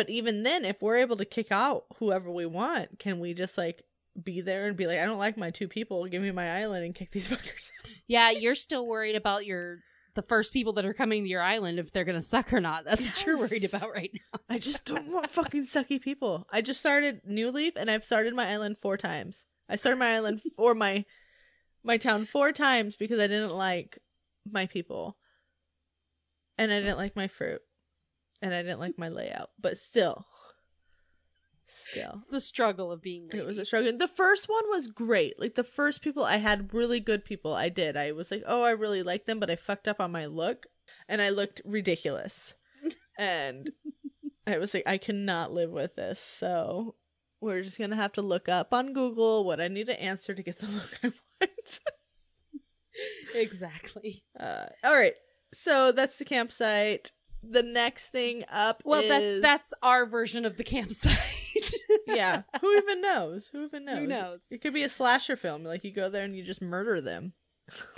But 0.00 0.08
even 0.08 0.44
then 0.44 0.64
if 0.64 0.80
we're 0.80 0.96
able 0.96 1.18
to 1.18 1.26
kick 1.26 1.48
out 1.50 1.84
whoever 1.98 2.30
we 2.30 2.46
want, 2.46 2.98
can 2.98 3.20
we 3.20 3.34
just 3.34 3.58
like 3.58 3.82
be 4.24 4.40
there 4.40 4.66
and 4.66 4.74
be 4.74 4.86
like 4.86 4.98
I 4.98 5.04
don't 5.04 5.18
like 5.18 5.36
my 5.36 5.50
two 5.50 5.68
people, 5.68 6.06
give 6.06 6.22
me 6.22 6.30
my 6.30 6.58
island 6.58 6.86
and 6.86 6.94
kick 6.94 7.10
these 7.10 7.28
fuckers 7.28 7.70
out? 7.84 7.90
yeah, 8.06 8.30
you're 8.30 8.54
still 8.54 8.86
worried 8.86 9.14
about 9.14 9.44
your 9.44 9.80
the 10.14 10.22
first 10.22 10.54
people 10.54 10.72
that 10.72 10.86
are 10.86 10.94
coming 10.94 11.24
to 11.24 11.28
your 11.28 11.42
island 11.42 11.78
if 11.78 11.92
they're 11.92 12.06
gonna 12.06 12.22
suck 12.22 12.50
or 12.54 12.62
not. 12.62 12.86
That's 12.86 13.04
what 13.04 13.26
you're 13.26 13.36
worried 13.36 13.64
about 13.64 13.92
right 13.92 14.10
now. 14.14 14.40
I 14.48 14.56
just 14.56 14.86
don't 14.86 15.12
want 15.12 15.30
fucking 15.32 15.66
sucky 15.66 16.00
people. 16.00 16.46
I 16.50 16.62
just 16.62 16.80
started 16.80 17.20
New 17.26 17.50
Leaf 17.50 17.74
and 17.76 17.90
I've 17.90 18.02
started 18.02 18.32
my 18.34 18.50
island 18.50 18.78
four 18.80 18.96
times. 18.96 19.44
I 19.68 19.76
started 19.76 19.98
my 19.98 20.14
island 20.14 20.40
or 20.56 20.74
my 20.74 21.04
my 21.84 21.98
town 21.98 22.24
four 22.24 22.52
times 22.52 22.96
because 22.96 23.20
I 23.20 23.26
didn't 23.26 23.54
like 23.54 23.98
my 24.50 24.64
people. 24.64 25.18
And 26.56 26.72
I 26.72 26.80
didn't 26.80 26.96
like 26.96 27.16
my 27.16 27.28
fruit. 27.28 27.60
And 28.42 28.54
I 28.54 28.62
didn't 28.62 28.80
like 28.80 28.98
my 28.98 29.08
layout. 29.08 29.50
But 29.60 29.78
still. 29.78 30.26
Still. 31.66 32.12
It's 32.16 32.26
the 32.26 32.40
struggle 32.40 32.90
of 32.90 33.02
being. 33.02 33.28
It 33.32 33.44
was 33.44 33.58
a 33.58 33.64
struggle. 33.64 33.96
The 33.96 34.08
first 34.08 34.48
one 34.48 34.64
was 34.68 34.86
great. 34.86 35.38
Like 35.38 35.54
the 35.54 35.64
first 35.64 36.02
people, 36.02 36.24
I 36.24 36.38
had 36.38 36.74
really 36.74 37.00
good 37.00 37.24
people. 37.24 37.54
I 37.54 37.68
did. 37.68 37.96
I 37.96 38.12
was 38.12 38.30
like, 38.30 38.42
oh, 38.46 38.62
I 38.62 38.70
really 38.70 39.02
like 39.02 39.26
them, 39.26 39.38
but 39.40 39.50
I 39.50 39.56
fucked 39.56 39.88
up 39.88 40.00
on 40.00 40.12
my 40.12 40.26
look, 40.26 40.66
and 41.08 41.22
I 41.22 41.30
looked 41.30 41.62
ridiculous. 41.64 42.54
and 43.18 43.70
I 44.46 44.58
was 44.58 44.74
like, 44.74 44.84
I 44.86 44.98
cannot 44.98 45.52
live 45.52 45.70
with 45.70 45.96
this. 45.96 46.20
So 46.20 46.96
we're 47.40 47.62
just 47.62 47.78
gonna 47.78 47.96
have 47.96 48.12
to 48.14 48.22
look 48.22 48.48
up 48.48 48.72
on 48.72 48.92
Google 48.92 49.44
what 49.44 49.60
I 49.60 49.68
need 49.68 49.86
to 49.86 50.02
answer 50.02 50.34
to 50.34 50.42
get 50.42 50.58
the 50.58 50.66
look 50.68 50.98
I 51.02 51.12
want. 51.40 51.80
exactly. 53.34 54.24
uh, 54.38 54.66
all 54.84 54.94
right. 54.94 55.14
So 55.54 55.92
that's 55.92 56.18
the 56.18 56.24
campsite. 56.24 57.12
The 57.42 57.62
next 57.62 58.08
thing 58.08 58.44
up. 58.50 58.82
Well, 58.84 59.06
that's 59.06 59.24
is- 59.24 59.42
that's 59.42 59.74
our 59.82 60.06
version 60.06 60.44
of 60.44 60.56
the 60.56 60.64
campsite. 60.64 61.18
yeah. 62.06 62.42
Who 62.60 62.76
even 62.76 63.00
knows? 63.00 63.48
Who 63.52 63.64
even 63.64 63.84
knows? 63.84 63.98
Who 63.98 64.06
knows? 64.06 64.46
It 64.50 64.60
could 64.60 64.74
be 64.74 64.82
a 64.82 64.88
slasher 64.88 65.36
film. 65.36 65.64
Like 65.64 65.84
you 65.84 65.92
go 65.92 66.10
there 66.10 66.24
and 66.24 66.36
you 66.36 66.44
just 66.44 66.62
murder 66.62 67.00
them. 67.00 67.32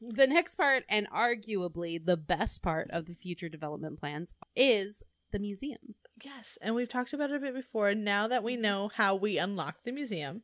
the 0.00 0.26
next 0.26 0.54
part, 0.56 0.84
and 0.88 1.08
arguably 1.10 2.04
the 2.04 2.16
best 2.16 2.62
part 2.62 2.90
of 2.90 3.06
the 3.06 3.14
future 3.14 3.48
development 3.48 4.00
plans, 4.00 4.34
is 4.54 5.02
the 5.32 5.38
museum. 5.38 5.94
Yes, 6.22 6.56
and 6.62 6.74
we've 6.74 6.88
talked 6.88 7.12
about 7.12 7.30
it 7.30 7.36
a 7.36 7.40
bit 7.40 7.54
before. 7.54 7.94
Now 7.94 8.28
that 8.28 8.42
we 8.42 8.54
mm-hmm. 8.54 8.62
know 8.62 8.90
how 8.94 9.14
we 9.14 9.38
unlock 9.38 9.84
the 9.84 9.92
museum, 9.92 10.42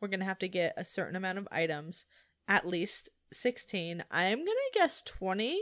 we're 0.00 0.08
gonna 0.08 0.24
have 0.24 0.38
to 0.40 0.48
get 0.48 0.74
a 0.76 0.84
certain 0.84 1.16
amount 1.16 1.38
of 1.38 1.48
items, 1.50 2.04
at 2.46 2.66
least 2.66 3.08
sixteen. 3.32 4.04
I'm 4.10 4.38
gonna 4.38 4.72
guess 4.74 5.02
twenty. 5.02 5.60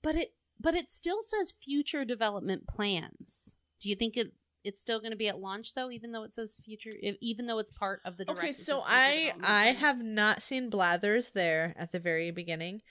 But 0.00 0.14
it 0.14 0.32
but 0.60 0.74
it 0.74 0.90
still 0.90 1.22
says 1.22 1.52
future 1.62 2.04
development 2.04 2.66
plans. 2.66 3.54
Do 3.80 3.88
you 3.88 3.96
think 3.96 4.16
it 4.16 4.32
it's 4.64 4.80
still 4.80 4.98
going 5.00 5.12
to 5.12 5.16
be 5.16 5.28
at 5.28 5.38
launch 5.38 5.74
though, 5.74 5.90
even 5.90 6.12
though 6.12 6.24
it 6.24 6.32
says 6.32 6.60
future, 6.64 6.92
even 7.20 7.46
though 7.46 7.58
it's 7.58 7.70
part 7.70 8.00
of 8.04 8.16
the? 8.16 8.30
Okay, 8.30 8.52
so 8.52 8.82
I 8.84 9.32
I 9.42 9.66
have 9.72 10.02
not 10.02 10.42
seen 10.42 10.68
Blathers 10.68 11.30
there 11.30 11.74
at 11.78 11.92
the 11.92 12.00
very 12.00 12.30
beginning, 12.30 12.82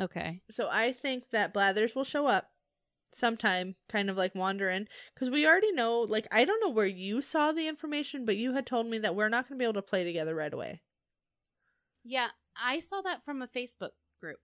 Okay, 0.00 0.40
so 0.50 0.68
I 0.70 0.92
think 0.92 1.30
that 1.30 1.52
Blathers 1.52 1.94
will 1.94 2.04
show 2.04 2.26
up 2.26 2.48
sometime, 3.14 3.76
kind 3.88 4.10
of 4.10 4.16
like 4.16 4.34
wandering, 4.34 4.88
because 5.14 5.30
we 5.30 5.46
already 5.46 5.72
know. 5.72 6.00
Like 6.00 6.26
I 6.32 6.44
don't 6.44 6.60
know 6.60 6.70
where 6.70 6.86
you 6.86 7.20
saw 7.22 7.52
the 7.52 7.68
information, 7.68 8.24
but 8.24 8.36
you 8.36 8.54
had 8.54 8.66
told 8.66 8.86
me 8.86 8.98
that 8.98 9.14
we're 9.14 9.28
not 9.28 9.48
gonna 9.48 9.58
be 9.58 9.64
able 9.64 9.74
to 9.74 9.82
play 9.82 10.02
together 10.04 10.34
right 10.34 10.52
away. 10.52 10.80
yeah, 12.02 12.28
I 12.56 12.80
saw 12.80 13.00
that 13.02 13.22
from 13.22 13.40
a 13.42 13.46
Facebook 13.46 13.90
group. 14.20 14.38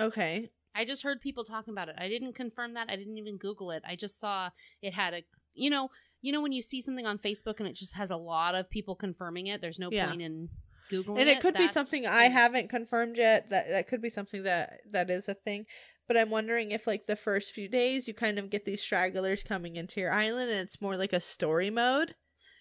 Okay, 0.00 0.50
I 0.78 0.84
just 0.84 1.02
heard 1.02 1.20
people 1.20 1.44
talking 1.44 1.72
about 1.74 1.88
it. 1.88 1.96
I 1.98 2.08
didn't 2.08 2.34
confirm 2.34 2.74
that. 2.74 2.88
I 2.88 2.96
didn't 2.96 3.18
even 3.18 3.36
Google 3.36 3.72
it. 3.72 3.82
I 3.86 3.96
just 3.96 4.20
saw 4.20 4.50
it 4.80 4.94
had 4.94 5.12
a 5.14 5.22
you 5.54 5.70
know 5.70 5.90
you 6.22 6.32
know 6.32 6.40
when 6.40 6.52
you 6.52 6.62
see 6.62 6.80
something 6.80 7.06
on 7.06 7.18
Facebook 7.18 7.58
and 7.58 7.68
it 7.68 7.74
just 7.74 7.94
has 7.94 8.10
a 8.10 8.16
lot 8.16 8.54
of 8.54 8.70
people 8.70 8.94
confirming 8.94 9.48
it. 9.48 9.60
There's 9.60 9.78
no 9.78 9.90
Yeah. 9.90 10.06
point 10.08 10.22
in 10.22 10.48
googling 10.90 11.16
it. 11.16 11.20
and 11.20 11.28
it 11.28 11.40
could 11.40 11.54
be 11.54 11.68
something 11.68 12.06
I 12.06 12.24
haven't 12.28 12.70
confirmed 12.70 13.16
yet. 13.18 13.50
That 13.50 13.68
that 13.68 13.88
could 13.88 14.00
be 14.00 14.10
something 14.10 14.44
that 14.44 14.80
that 14.92 15.10
is 15.10 15.28
a 15.28 15.34
thing. 15.34 15.66
But 16.06 16.16
I'm 16.16 16.30
wondering 16.30 16.70
if 16.70 16.86
like 16.86 17.06
the 17.06 17.16
first 17.16 17.52
few 17.52 17.68
days 17.68 18.08
you 18.08 18.14
kind 18.14 18.38
of 18.38 18.48
get 18.48 18.64
these 18.64 18.80
stragglers 18.80 19.42
coming 19.42 19.76
into 19.76 20.00
your 20.00 20.12
island 20.12 20.50
and 20.50 20.60
it's 20.60 20.80
more 20.80 20.96
like 20.96 21.12
a 21.12 21.20
story 21.20 21.70
mode, 21.70 22.14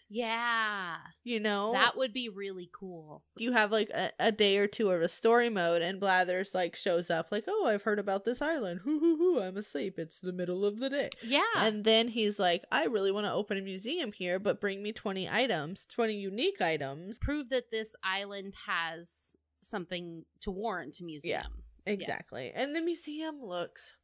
Yeah, 0.09 0.97
you 1.23 1.39
know? 1.39 1.73
that 1.73 1.97
would 1.97 2.13
be 2.13 2.29
really 2.29 2.69
cool. 2.73 3.23
you 3.37 3.51
have 3.51 3.71
like 3.71 3.89
a, 3.89 4.11
a 4.19 4.31
day 4.31 4.57
or 4.57 4.67
two 4.67 4.89
of 4.89 5.01
a 5.01 5.09
story 5.09 5.49
mode 5.49 5.81
and 5.81 5.99
Blathers 5.99 6.53
like 6.55 6.75
shows 6.75 7.09
up 7.09 7.27
like, 7.31 7.43
"Oh, 7.47 7.65
I've 7.65 7.83
heard 7.83 7.99
about 7.99 8.23
this 8.23 8.41
island. 8.41 8.81
Hoo 8.83 8.99
hoo 8.99 9.17
hoo, 9.17 9.41
I'm 9.41 9.57
asleep. 9.57 9.99
It's 9.99 10.19
the 10.21 10.31
middle 10.33 10.65
of 10.65 10.79
the 10.79 10.89
day." 10.89 11.09
Yeah, 11.21 11.41
And 11.57 11.83
then 11.83 12.07
he's 12.07 12.39
like, 12.39 12.63
"I 12.71 12.85
really 12.85 13.11
want 13.11 13.25
to 13.25 13.33
open 13.33 13.57
a 13.57 13.61
museum 13.61 14.11
here, 14.11 14.39
but 14.39 14.61
bring 14.61 14.81
me 14.81 14.93
20 14.93 15.29
items, 15.29 15.85
20 15.87 16.13
unique 16.13 16.61
items." 16.61 17.17
prove 17.19 17.49
that 17.49 17.71
this 17.71 17.95
island 18.03 18.53
has 18.65 19.35
something 19.61 20.23
to 20.41 20.51
warrant 20.51 20.99
a 21.01 21.03
museum. 21.03 21.63
Exactly. 21.85 22.51
And 22.53 22.75
the 22.75 22.81
museum 22.81 23.41
looks 23.41 23.95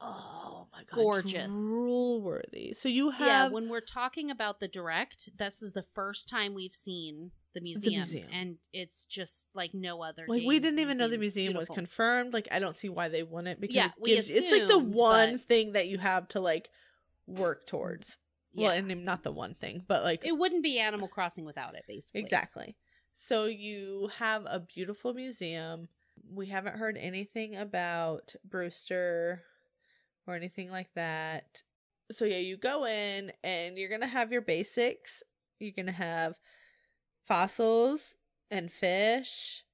Oh 0.00 0.66
my 0.72 0.84
god, 0.84 0.94
Gorgeous. 0.94 1.54
drool 1.54 2.20
worthy. 2.22 2.74
So 2.74 2.88
you 2.88 3.10
have 3.10 3.26
yeah, 3.26 3.48
when 3.48 3.68
we're 3.68 3.80
talking 3.80 4.30
about 4.30 4.60
the 4.60 4.68
direct, 4.68 5.30
this 5.38 5.62
is 5.62 5.72
the 5.72 5.84
first 5.94 6.28
time 6.28 6.52
we've 6.54 6.74
seen 6.74 7.30
the 7.54 7.62
museum, 7.62 8.00
museum. 8.00 8.28
and 8.30 8.56
it's 8.74 9.06
just 9.06 9.46
like 9.54 9.72
no 9.72 10.02
other. 10.02 10.26
like 10.28 10.42
we 10.44 10.58
didn't 10.58 10.80
even 10.80 10.98
know 10.98 11.08
the 11.08 11.16
museum. 11.16 11.56
It's 11.56 11.68
was 11.70 11.74
confirmed. 11.74 12.34
Like 12.34 12.48
I 12.50 12.58
don't 12.58 12.76
see 12.76 12.90
why 12.90 13.08
they 13.08 13.22
wouldn't 13.22 13.60
because 13.60 13.74
Yeah, 13.74 13.86
it 13.86 13.92
we 13.98 14.14
gives- 14.16 14.28
it's 14.28 14.52
like 14.52 14.68
the 14.68 14.78
one 14.78 15.32
but- 15.36 15.40
thing 15.42 15.72
that 15.72 15.88
you 15.88 15.96
have 15.98 16.28
to 16.28 16.40
like 16.40 16.68
work 17.26 17.66
towards. 17.66 18.18
Yeah. 18.52 18.68
Well, 18.68 18.76
and 18.76 19.04
not 19.04 19.22
the 19.22 19.32
one 19.32 19.54
thing, 19.54 19.82
but 19.86 20.02
like 20.02 20.24
it 20.26 20.32
wouldn't 20.32 20.62
be 20.62 20.78
Animal 20.78 21.08
Crossing 21.08 21.44
without 21.44 21.74
it, 21.74 21.84
basically. 21.88 22.20
Exactly. 22.22 22.76
So 23.14 23.46
you 23.46 24.10
have 24.18 24.44
a 24.46 24.60
beautiful 24.60 25.14
museum. 25.14 25.88
We 26.30 26.46
haven't 26.46 26.76
heard 26.76 26.96
anything 26.98 27.56
about 27.56 28.34
Brewster 28.44 29.42
or 30.26 30.34
anything 30.34 30.70
like 30.70 30.88
that. 30.94 31.62
So 32.12 32.24
yeah, 32.24 32.38
you 32.38 32.56
go 32.56 32.86
in 32.86 33.32
and 33.42 33.76
you're 33.76 33.88
going 33.88 34.00
to 34.02 34.06
have 34.06 34.30
your 34.32 34.42
basics. 34.42 35.22
You're 35.58 35.72
going 35.74 35.86
to 35.86 35.92
have 35.92 36.36
fossils 37.26 38.14
and 38.50 38.70
fish 38.70 39.64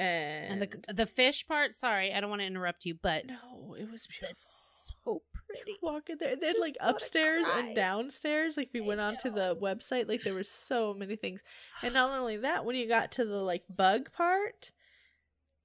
and, 0.00 0.62
And 0.62 0.62
the 0.86 0.94
the 0.94 1.06
fish 1.06 1.46
part. 1.46 1.74
Sorry, 1.74 2.10
I 2.10 2.20
don't 2.22 2.30
want 2.30 2.40
to 2.40 2.46
interrupt 2.46 2.86
you, 2.86 2.94
but 3.02 3.26
no, 3.26 3.74
it 3.78 3.90
was 3.90 4.06
beautiful. 4.06 4.28
it's 4.30 4.94
so 5.04 5.20
pretty. 5.34 5.76
Walk 5.82 6.08
in 6.08 6.16
there. 6.18 6.36
Then 6.36 6.52
Just 6.52 6.60
like 6.60 6.78
upstairs 6.80 7.44
cry. 7.46 7.58
and 7.60 7.76
downstairs. 7.76 8.56
Like 8.56 8.70
we 8.72 8.80
I 8.80 8.86
went 8.86 9.00
on 9.02 9.18
to 9.18 9.30
the 9.30 9.58
website, 9.60 10.08
like 10.08 10.22
there 10.22 10.32
were 10.32 10.42
so 10.42 10.94
many 10.94 11.16
things. 11.16 11.40
And 11.82 11.92
not 12.00 12.18
only 12.18 12.38
that, 12.38 12.64
when 12.64 12.76
you 12.76 12.88
got 12.88 13.12
to 13.12 13.26
the 13.26 13.42
like 13.42 13.64
bug 13.68 14.10
part, 14.12 14.70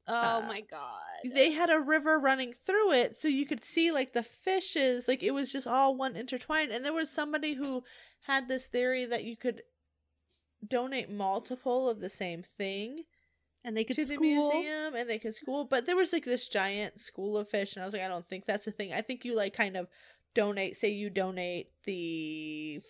Oh 0.07 0.13
Uh, 0.13 0.45
my 0.47 0.61
god! 0.61 1.01
they 1.33 1.51
had 1.51 1.69
a 1.69 1.79
river 1.79 2.19
running 2.19 2.53
through 2.53 2.91
it 2.91 3.15
so 3.17 3.27
you 3.27 3.45
could 3.45 3.63
see 3.63 3.91
like 3.91 4.13
the 4.13 4.21
fishes 4.23 5.07
like 5.07 5.23
it 5.23 5.31
was 5.31 5.51
just 5.51 5.65
all 5.65 5.95
one 5.95 6.15
intertwined 6.15 6.71
and 6.71 6.85
there 6.85 6.93
was 6.93 7.09
somebody 7.09 7.53
who 7.55 7.83
had 8.27 8.47
this 8.47 8.67
theory 8.67 9.05
that 9.05 9.23
you 9.23 9.35
could 9.35 9.63
donate 10.67 11.09
multiple 11.09 11.89
of 11.89 11.99
the 11.99 12.09
same 12.09 12.43
thing 12.43 13.03
and 13.63 13.75
they 13.75 13.83
could 13.83 13.95
to 13.95 14.05
the 14.05 14.15
school. 14.15 14.51
museum 14.53 14.95
and 14.95 15.09
they 15.09 15.17
could 15.19 15.33
school 15.35 15.65
but 15.65 15.85
there 15.85 15.95
was 15.95 16.13
like 16.13 16.25
this 16.25 16.47
giant 16.47 16.99
school 16.99 17.37
of 17.37 17.49
fish 17.49 17.75
and 17.75 17.81
i 17.83 17.85
was 17.85 17.93
like 17.93 18.03
i 18.03 18.07
don't 18.07 18.27
think 18.27 18.45
that's 18.45 18.67
a 18.67 18.71
thing 18.71 18.93
i 18.93 19.01
think 19.01 19.25
you 19.25 19.35
like 19.35 19.53
kind 19.53 19.75
of 19.77 19.87
donate 20.35 20.75
say 20.77 20.89
you 20.89 21.09
donate 21.09 21.69
the 21.85 22.81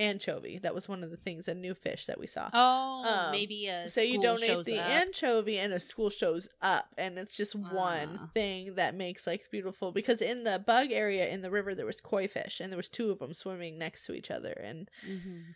anchovy 0.00 0.58
that 0.58 0.74
was 0.74 0.88
one 0.88 1.04
of 1.04 1.10
the 1.10 1.16
things 1.16 1.46
a 1.48 1.54
new 1.54 1.74
fish 1.74 2.06
that 2.06 2.18
we 2.18 2.26
saw 2.26 2.48
Oh, 2.52 3.04
Um, 3.06 3.30
maybe 3.32 3.66
a 3.66 3.88
school. 3.88 4.02
so 4.02 4.08
you 4.08 4.20
donate 4.22 4.48
shows 4.50 4.66
the 4.66 4.78
up. 4.78 4.86
anchovy 4.88 5.58
and 5.58 5.72
a 5.72 5.80
school 5.80 6.10
shows 6.10 6.48
up 6.62 6.86
and 6.98 7.18
it's 7.18 7.36
just 7.36 7.54
one 7.54 8.18
Ah. 8.20 8.30
thing 8.34 8.74
that 8.76 8.94
makes 8.94 9.26
like 9.26 9.50
beautiful 9.50 9.92
because 9.92 10.20
in 10.22 10.44
the 10.44 10.58
bug 10.58 10.90
area 10.90 11.28
in 11.28 11.42
the 11.42 11.50
river 11.50 11.74
there 11.74 11.86
was 11.86 12.00
koi 12.00 12.26
fish 12.26 12.60
and 12.60 12.72
there 12.72 12.76
was 12.78 12.88
two 12.88 13.10
of 13.10 13.18
them 13.18 13.34
swimming 13.34 13.76
next 13.78 14.06
to 14.06 14.12
each 14.14 14.30
other 14.30 14.52
and 14.52 14.90
Mhm. 15.06 15.54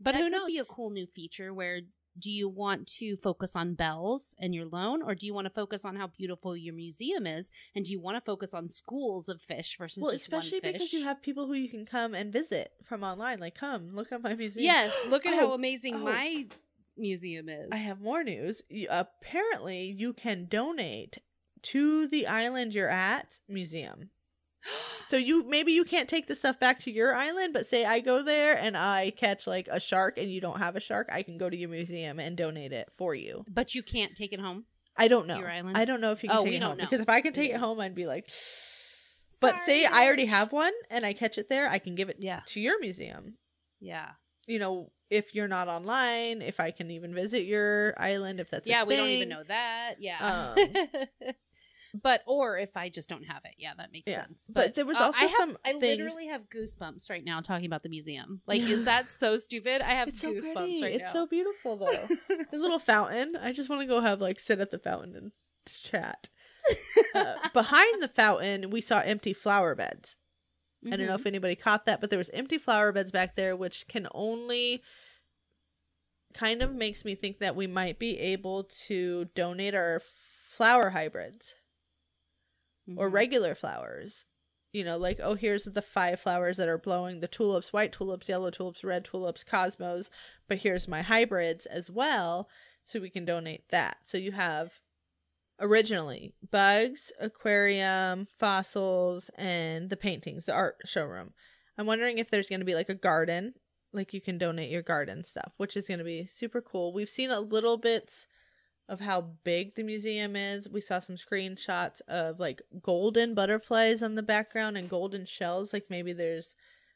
But 0.00 0.12
That 0.12 0.18
who 0.18 0.24
could 0.24 0.32
knows? 0.32 0.46
be 0.48 0.54
Be 0.54 0.58
a 0.58 0.64
cool 0.64 0.90
new 0.90 1.06
feature 1.06 1.54
where 1.54 1.80
do 2.18 2.30
you 2.30 2.48
want 2.48 2.86
to 2.86 3.16
focus 3.16 3.56
on 3.56 3.74
bells 3.74 4.34
and 4.38 4.54
your 4.54 4.66
loan, 4.66 5.02
or 5.02 5.14
do 5.14 5.26
you 5.26 5.34
want 5.34 5.46
to 5.46 5.50
focus 5.52 5.84
on 5.84 5.96
how 5.96 6.06
beautiful 6.06 6.56
your 6.56 6.74
museum 6.74 7.26
is, 7.26 7.50
and 7.74 7.84
do 7.84 7.92
you 7.92 8.00
want 8.00 8.16
to 8.16 8.20
focus 8.20 8.54
on 8.54 8.68
schools 8.68 9.28
of 9.28 9.40
fish 9.42 9.76
versus 9.78 10.02
well 10.02 10.12
just 10.12 10.24
especially 10.24 10.58
one 10.60 10.72
fish? 10.72 10.72
because 10.74 10.92
you 10.92 11.04
have 11.04 11.20
people 11.22 11.46
who 11.46 11.54
you 11.54 11.68
can 11.68 11.84
come 11.84 12.14
and 12.14 12.32
visit 12.32 12.72
from 12.84 13.02
online 13.02 13.40
like 13.40 13.54
come 13.54 13.94
look 13.94 14.12
at 14.12 14.22
my 14.22 14.34
museum 14.34 14.64
yes, 14.64 14.92
look 15.08 15.26
at 15.26 15.34
how 15.34 15.50
Oh, 15.50 15.54
amazing 15.54 15.96
oh. 15.96 15.98
my 15.98 16.46
museum 16.96 17.48
is. 17.48 17.68
i 17.72 17.76
have 17.76 18.00
more 18.00 18.22
news 18.22 18.62
apparently 18.88 19.94
you 19.98 20.12
can 20.12 20.46
donate 20.46 21.18
to 21.62 22.06
the 22.06 22.26
island 22.26 22.74
you're 22.74 22.88
at 22.88 23.40
museum 23.48 24.10
So 25.08 25.16
you 25.18 25.44
maybe 25.48 25.72
you 25.72 25.84
can't 25.84 26.08
take 26.08 26.26
the 26.26 26.34
stuff 26.34 26.58
back 26.58 26.78
to 26.80 26.90
your 26.90 27.14
island, 27.14 27.52
but 27.52 27.66
say 27.66 27.84
I 27.84 28.00
go 28.00 28.22
there 28.22 28.56
and 28.58 28.76
I 28.76 29.10
catch 29.10 29.46
like 29.46 29.68
a 29.70 29.78
shark 29.78 30.16
and 30.18 30.30
you 30.32 30.40
don't 30.40 30.58
have 30.58 30.76
a 30.76 30.80
shark, 30.80 31.08
I 31.12 31.22
can 31.22 31.36
go 31.38 31.48
to 31.50 31.56
your 31.56 31.68
museum 31.68 32.18
and 32.18 32.36
donate 32.36 32.72
it 32.72 32.88
for 32.96 33.14
you. 33.14 33.44
but 33.48 33.74
you 33.74 33.82
can't 33.82 34.16
take 34.16 34.32
it 34.32 34.40
home. 34.40 34.64
I 34.96 35.08
don't 35.08 35.26
know. 35.26 35.36
your 35.38 35.50
island? 35.50 35.76
I 35.76 35.84
don't 35.84 36.00
know 36.00 36.12
if 36.12 36.22
you 36.22 36.28
can 36.30 36.38
Oh, 36.38 36.42
take 36.42 36.50
we 36.50 36.56
it 36.56 36.60
don't 36.60 36.70
home 36.70 36.78
know. 36.78 36.84
because 36.84 37.00
if 37.00 37.08
I 37.08 37.20
can 37.20 37.32
take 37.32 37.50
Yeah. 37.50 37.56
it 37.56 37.60
home, 37.60 37.80
I'd 37.80 37.94
be 37.94 38.06
like. 38.06 38.30
But 39.40 39.64
say 39.64 39.84
I 39.84 40.06
already 40.06 40.26
have 40.26 40.52
one 40.52 40.72
and 40.90 41.04
I 41.04 41.12
catch 41.12 41.38
it 41.38 41.48
there, 41.48 41.68
I 41.68 41.78
can 41.78 41.96
give 41.96 42.08
it 42.08 42.16
Yeah. 42.20 42.40
to 42.46 42.60
your 42.60 42.78
museum. 42.80 43.34
Yeah, 43.80 44.10
You 44.46 44.58
know, 44.60 44.92
if 45.10 45.34
you're 45.34 45.48
not 45.48 45.68
online, 45.68 46.40
if 46.40 46.60
I 46.60 46.70
can 46.70 46.90
even 46.90 47.12
visit 47.14 47.44
your 47.44 47.94
island, 47.98 48.38
if 48.40 48.48
that's 48.48 48.66
yeah. 48.68 48.84
We 48.84 48.96
don't 48.96 49.08
even 49.10 49.28
know 49.28 49.42
that. 49.44 49.96
Yeah. 49.98 50.54
Um, 50.56 50.74
but 51.94 52.22
or 52.26 52.58
if 52.58 52.76
I 52.76 52.88
just 52.88 53.08
don't 53.08 53.22
have 53.24 53.42
it, 53.44 53.54
yeah, 53.58 53.72
that 53.78 53.92
makes 53.92 54.10
Yeah. 54.10 54.26
sense. 54.26 54.48
But 54.52 54.74
there 54.74 54.84
was 54.84 54.96
uh, 54.96 55.04
also 55.04 55.18
I 55.20 55.22
have, 55.26 55.30
some 55.36 55.58
I 55.64 55.70
things- 55.72 55.82
literally 55.82 56.26
have 56.26 56.42
goosebumps 56.50 57.08
right 57.08 57.24
now 57.24 57.40
talking 57.40 57.66
about 57.66 57.82
the 57.84 57.88
museum. 57.88 58.40
Like, 58.46 58.62
is 58.62 58.84
that 58.84 59.08
so 59.10 59.36
stupid? 59.38 59.80
I 59.80 59.90
have 59.92 60.08
It's 60.08 60.20
so 60.20 60.32
goosebumps 60.32 60.54
pretty. 60.54 60.82
right 60.82 60.92
it's 60.94 61.02
now. 61.02 61.04
It's 61.04 61.12
so 61.12 61.26
beautiful 61.26 61.76
though. 61.76 62.08
the 62.50 62.58
little 62.58 62.78
fountain. 62.80 63.36
I 63.36 63.52
just 63.52 63.70
want 63.70 63.80
to 63.82 63.86
go 63.86 64.00
have 64.00 64.20
like 64.20 64.40
sit 64.40 64.58
at 64.60 64.70
the 64.70 64.78
fountain 64.78 65.14
and 65.16 65.32
chat. 65.66 66.28
Uh, 67.14 67.34
behind 67.52 68.02
the 68.02 68.08
fountain, 68.08 68.70
we 68.70 68.80
saw 68.80 68.98
empty 69.00 69.32
flower 69.32 69.74
beds. 69.76 70.16
I 70.90 70.96
don't 70.96 71.06
know 71.06 71.14
if 71.14 71.26
anybody 71.26 71.54
caught 71.54 71.86
that, 71.86 72.00
but 72.00 72.10
there 72.10 72.18
was 72.18 72.28
empty 72.30 72.58
flower 72.58 72.90
beds 72.90 73.12
back 73.12 73.36
there, 73.36 73.54
which 73.54 73.86
can 73.86 74.08
only 74.12 74.82
kind 76.32 76.62
of 76.62 76.74
makes 76.74 77.04
me 77.04 77.14
think 77.14 77.38
that 77.38 77.54
we 77.54 77.66
might 77.66 77.98
be 77.98 78.18
able 78.18 78.64
to 78.86 79.26
donate 79.36 79.74
our 79.74 80.00
flower 80.56 80.90
hybrids 80.90 81.54
or 82.96 83.08
Mhm. 83.08 83.12
regular 83.12 83.54
flowers. 83.54 84.24
You 84.72 84.84
know, 84.84 84.98
like, 84.98 85.20
oh, 85.22 85.34
here's 85.34 85.64
the 85.64 85.82
five 85.82 86.18
flowers 86.18 86.56
that 86.56 86.68
are 86.68 86.78
blowing 86.78 87.20
the 87.20 87.28
tulips, 87.28 87.72
white 87.72 87.92
tulips, 87.92 88.28
yellow 88.28 88.50
tulips, 88.50 88.82
red 88.82 89.04
tulips, 89.04 89.44
cosmos, 89.44 90.10
but 90.48 90.58
here's 90.58 90.88
my 90.88 91.02
hybrids 91.02 91.64
as 91.66 91.90
well, 91.90 92.48
so 92.82 92.98
we 92.98 93.08
can 93.08 93.24
donate 93.24 93.68
that. 93.68 93.98
So 94.04 94.18
you 94.18 94.32
have 94.32 94.80
originally 95.60 96.34
bugs, 96.50 97.12
aquarium, 97.20 98.26
fossils, 98.38 99.30
and 99.36 99.90
the 99.90 99.96
paintings, 99.96 100.46
the 100.46 100.52
art 100.52 100.76
showroom. 100.84 101.34
I'm 101.78 101.86
wondering 101.86 102.18
if 102.18 102.30
there's 102.30 102.48
going 102.48 102.60
to 102.60 102.66
be 102.66 102.74
like 102.74 102.88
a 102.88 102.94
garden, 102.94 103.54
like 103.92 104.12
you 104.12 104.20
can 104.20 104.38
donate 104.38 104.70
your 104.70 104.82
garden 104.82 105.22
stuff, 105.22 105.52
which 105.56 105.76
is 105.76 105.86
going 105.86 105.98
to 105.98 106.04
be 106.04 106.26
super 106.26 106.60
cool. 106.60 106.92
We've 106.92 107.08
seen 107.08 107.30
a 107.30 107.40
little 107.40 107.76
bit 107.76 108.26
of 108.88 109.00
how 109.00 109.22
big 109.44 109.74
the 109.74 109.82
museum 109.82 110.36
is. 110.36 110.68
We 110.68 110.80
saw 110.80 110.98
some 110.98 111.16
screenshots 111.16 112.00
of 112.08 112.38
like 112.38 112.62
golden 112.82 113.34
butterflies 113.34 114.02
on 114.02 114.14
the 114.14 114.22
background 114.22 114.76
and 114.76 114.88
golden 114.88 115.24
shells. 115.24 115.72
Like 115.72 115.86
maybe 115.88 116.12
there's 116.12 116.54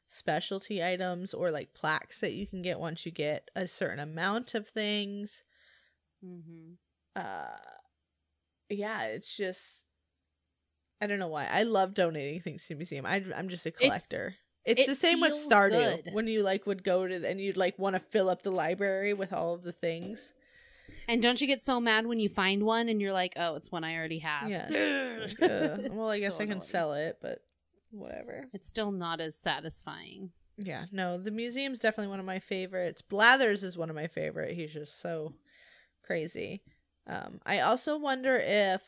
specialty 0.08 0.82
items 0.84 1.34
or 1.34 1.50
like 1.50 1.74
plaques 1.74 2.20
that 2.20 2.32
you 2.32 2.46
can 2.46 2.62
get 2.62 2.78
once 2.78 3.04
you 3.04 3.12
get 3.12 3.50
a 3.56 3.66
certain 3.66 4.00
amount 4.00 4.54
of 4.54 4.68
things. 4.68 5.42
Mm-hmm. 6.24 6.74
Uh 7.16 7.56
yeah, 8.68 9.04
it's 9.04 9.34
just 9.36 9.84
I 11.00 11.06
don't 11.06 11.18
know 11.18 11.28
why. 11.28 11.46
I 11.46 11.62
love 11.62 11.94
donating 11.94 12.40
things 12.40 12.62
to 12.64 12.70
the 12.70 12.74
museum. 12.74 13.06
I, 13.06 13.22
I'm 13.36 13.48
just 13.48 13.66
a 13.66 13.70
collector. 13.70 14.34
It's, 14.64 14.82
it 14.82 14.86
the 14.86 14.94
same 14.94 15.20
with 15.20 15.32
Stardew 15.32 16.04
good. 16.04 16.12
when 16.12 16.26
you 16.26 16.42
like 16.42 16.66
would 16.66 16.82
go 16.82 17.06
to 17.06 17.26
and 17.26 17.40
you'd 17.40 17.56
like 17.56 17.78
want 17.78 17.94
to 17.94 18.00
fill 18.00 18.28
up 18.28 18.42
the 18.42 18.50
library 18.50 19.14
with 19.14 19.32
all 19.32 19.54
of 19.54 19.62
the 19.62 19.72
things. 19.72 20.18
And 21.08 21.22
don't 21.22 21.40
you 21.40 21.46
get 21.46 21.60
so 21.60 21.80
mad 21.80 22.06
when 22.06 22.18
you 22.20 22.28
find 22.28 22.62
one 22.64 22.88
and 22.88 23.00
you're 23.00 23.12
like, 23.12 23.32
oh, 23.36 23.54
it's 23.56 23.72
one 23.72 23.84
I 23.84 23.96
already 23.96 24.18
have? 24.20 24.48
Yeah. 24.50 24.66
Like, 25.40 25.90
well, 25.92 26.08
I 26.10 26.20
guess 26.20 26.34
So 26.36 26.42
I 26.42 26.46
can 26.46 26.52
annoying. 26.52 26.68
sell 26.68 26.94
it, 26.94 27.18
but 27.20 27.40
whatever. 27.90 28.46
It's 28.52 28.68
still 28.68 28.92
not 28.92 29.20
as 29.20 29.36
satisfying. 29.36 30.30
Yeah, 30.56 30.84
no, 30.92 31.18
the 31.18 31.30
museum's 31.30 31.78
definitely 31.80 32.10
one 32.10 32.20
of 32.20 32.26
my 32.26 32.38
favorites. 32.38 33.02
Blathers 33.02 33.62
is 33.64 33.76
one 33.76 33.90
of 33.90 33.96
my 33.96 34.06
favorite. 34.06 34.54
He's 34.54 34.72
just 34.72 35.00
so 35.00 35.34
crazy. 36.04 36.62
Um, 37.06 37.40
I 37.46 37.60
also 37.60 37.96
wonder 37.98 38.36
if 38.36 38.82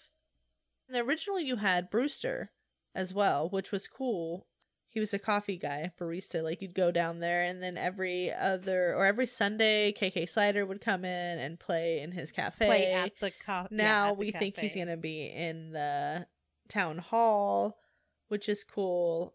originally 0.95 1.45
you 1.45 1.57
had 1.57 1.91
Brewster 1.91 2.51
as 2.95 3.15
well, 3.15 3.49
which 3.49 3.71
was 3.73 3.87
cool. 3.87 4.47
He 4.92 4.98
was 4.98 5.14
a 5.14 5.20
coffee 5.20 5.57
guy, 5.57 5.92
barista. 6.00 6.42
Like 6.42 6.61
you'd 6.61 6.74
go 6.74 6.90
down 6.90 7.20
there, 7.20 7.44
and 7.44 7.62
then 7.62 7.79
every 7.79 8.33
other 8.33 8.92
or 8.96 9.07
every 9.07 9.29
Sunday, 9.29 9.92
KK 9.92 10.29
Slider 10.29 10.66
would 10.66 10.81
come 10.81 11.05
in 11.05 11.38
and 11.38 11.61
play 11.61 12.00
in 12.00 12.11
his 12.11 12.33
cafe. 12.33 12.66
Play 12.66 12.92
at 12.92 13.12
the 13.20 13.33
co- 13.46 13.68
now 13.70 14.09
the 14.09 14.14
we 14.14 14.33
think 14.33 14.57
he's 14.59 14.74
gonna 14.74 14.96
be 14.96 15.26
in 15.26 15.70
the 15.70 16.26
town 16.68 16.98
hall, 16.98 17.79
which 18.26 18.48
is 18.48 18.64
cool. 18.64 19.35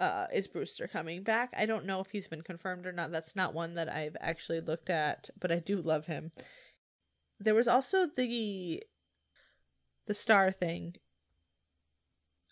Uh, 0.00 0.26
is 0.34 0.48
Brewster 0.48 0.88
coming 0.88 1.22
back? 1.22 1.50
I 1.56 1.66
don't 1.66 1.86
know 1.86 2.00
if 2.00 2.10
he's 2.10 2.26
been 2.26 2.42
confirmed 2.42 2.84
or 2.84 2.92
not. 2.92 3.12
That's 3.12 3.36
not 3.36 3.54
one 3.54 3.74
that 3.76 3.88
I've 3.88 4.16
actually 4.20 4.60
looked 4.60 4.90
at, 4.90 5.30
but 5.40 5.52
I 5.52 5.60
do 5.60 5.80
love 5.80 6.06
him. 6.06 6.32
There 7.38 7.54
was 7.54 7.68
also 7.68 8.06
the 8.06 8.82
the 10.06 10.14
star 10.14 10.50
thing, 10.50 10.96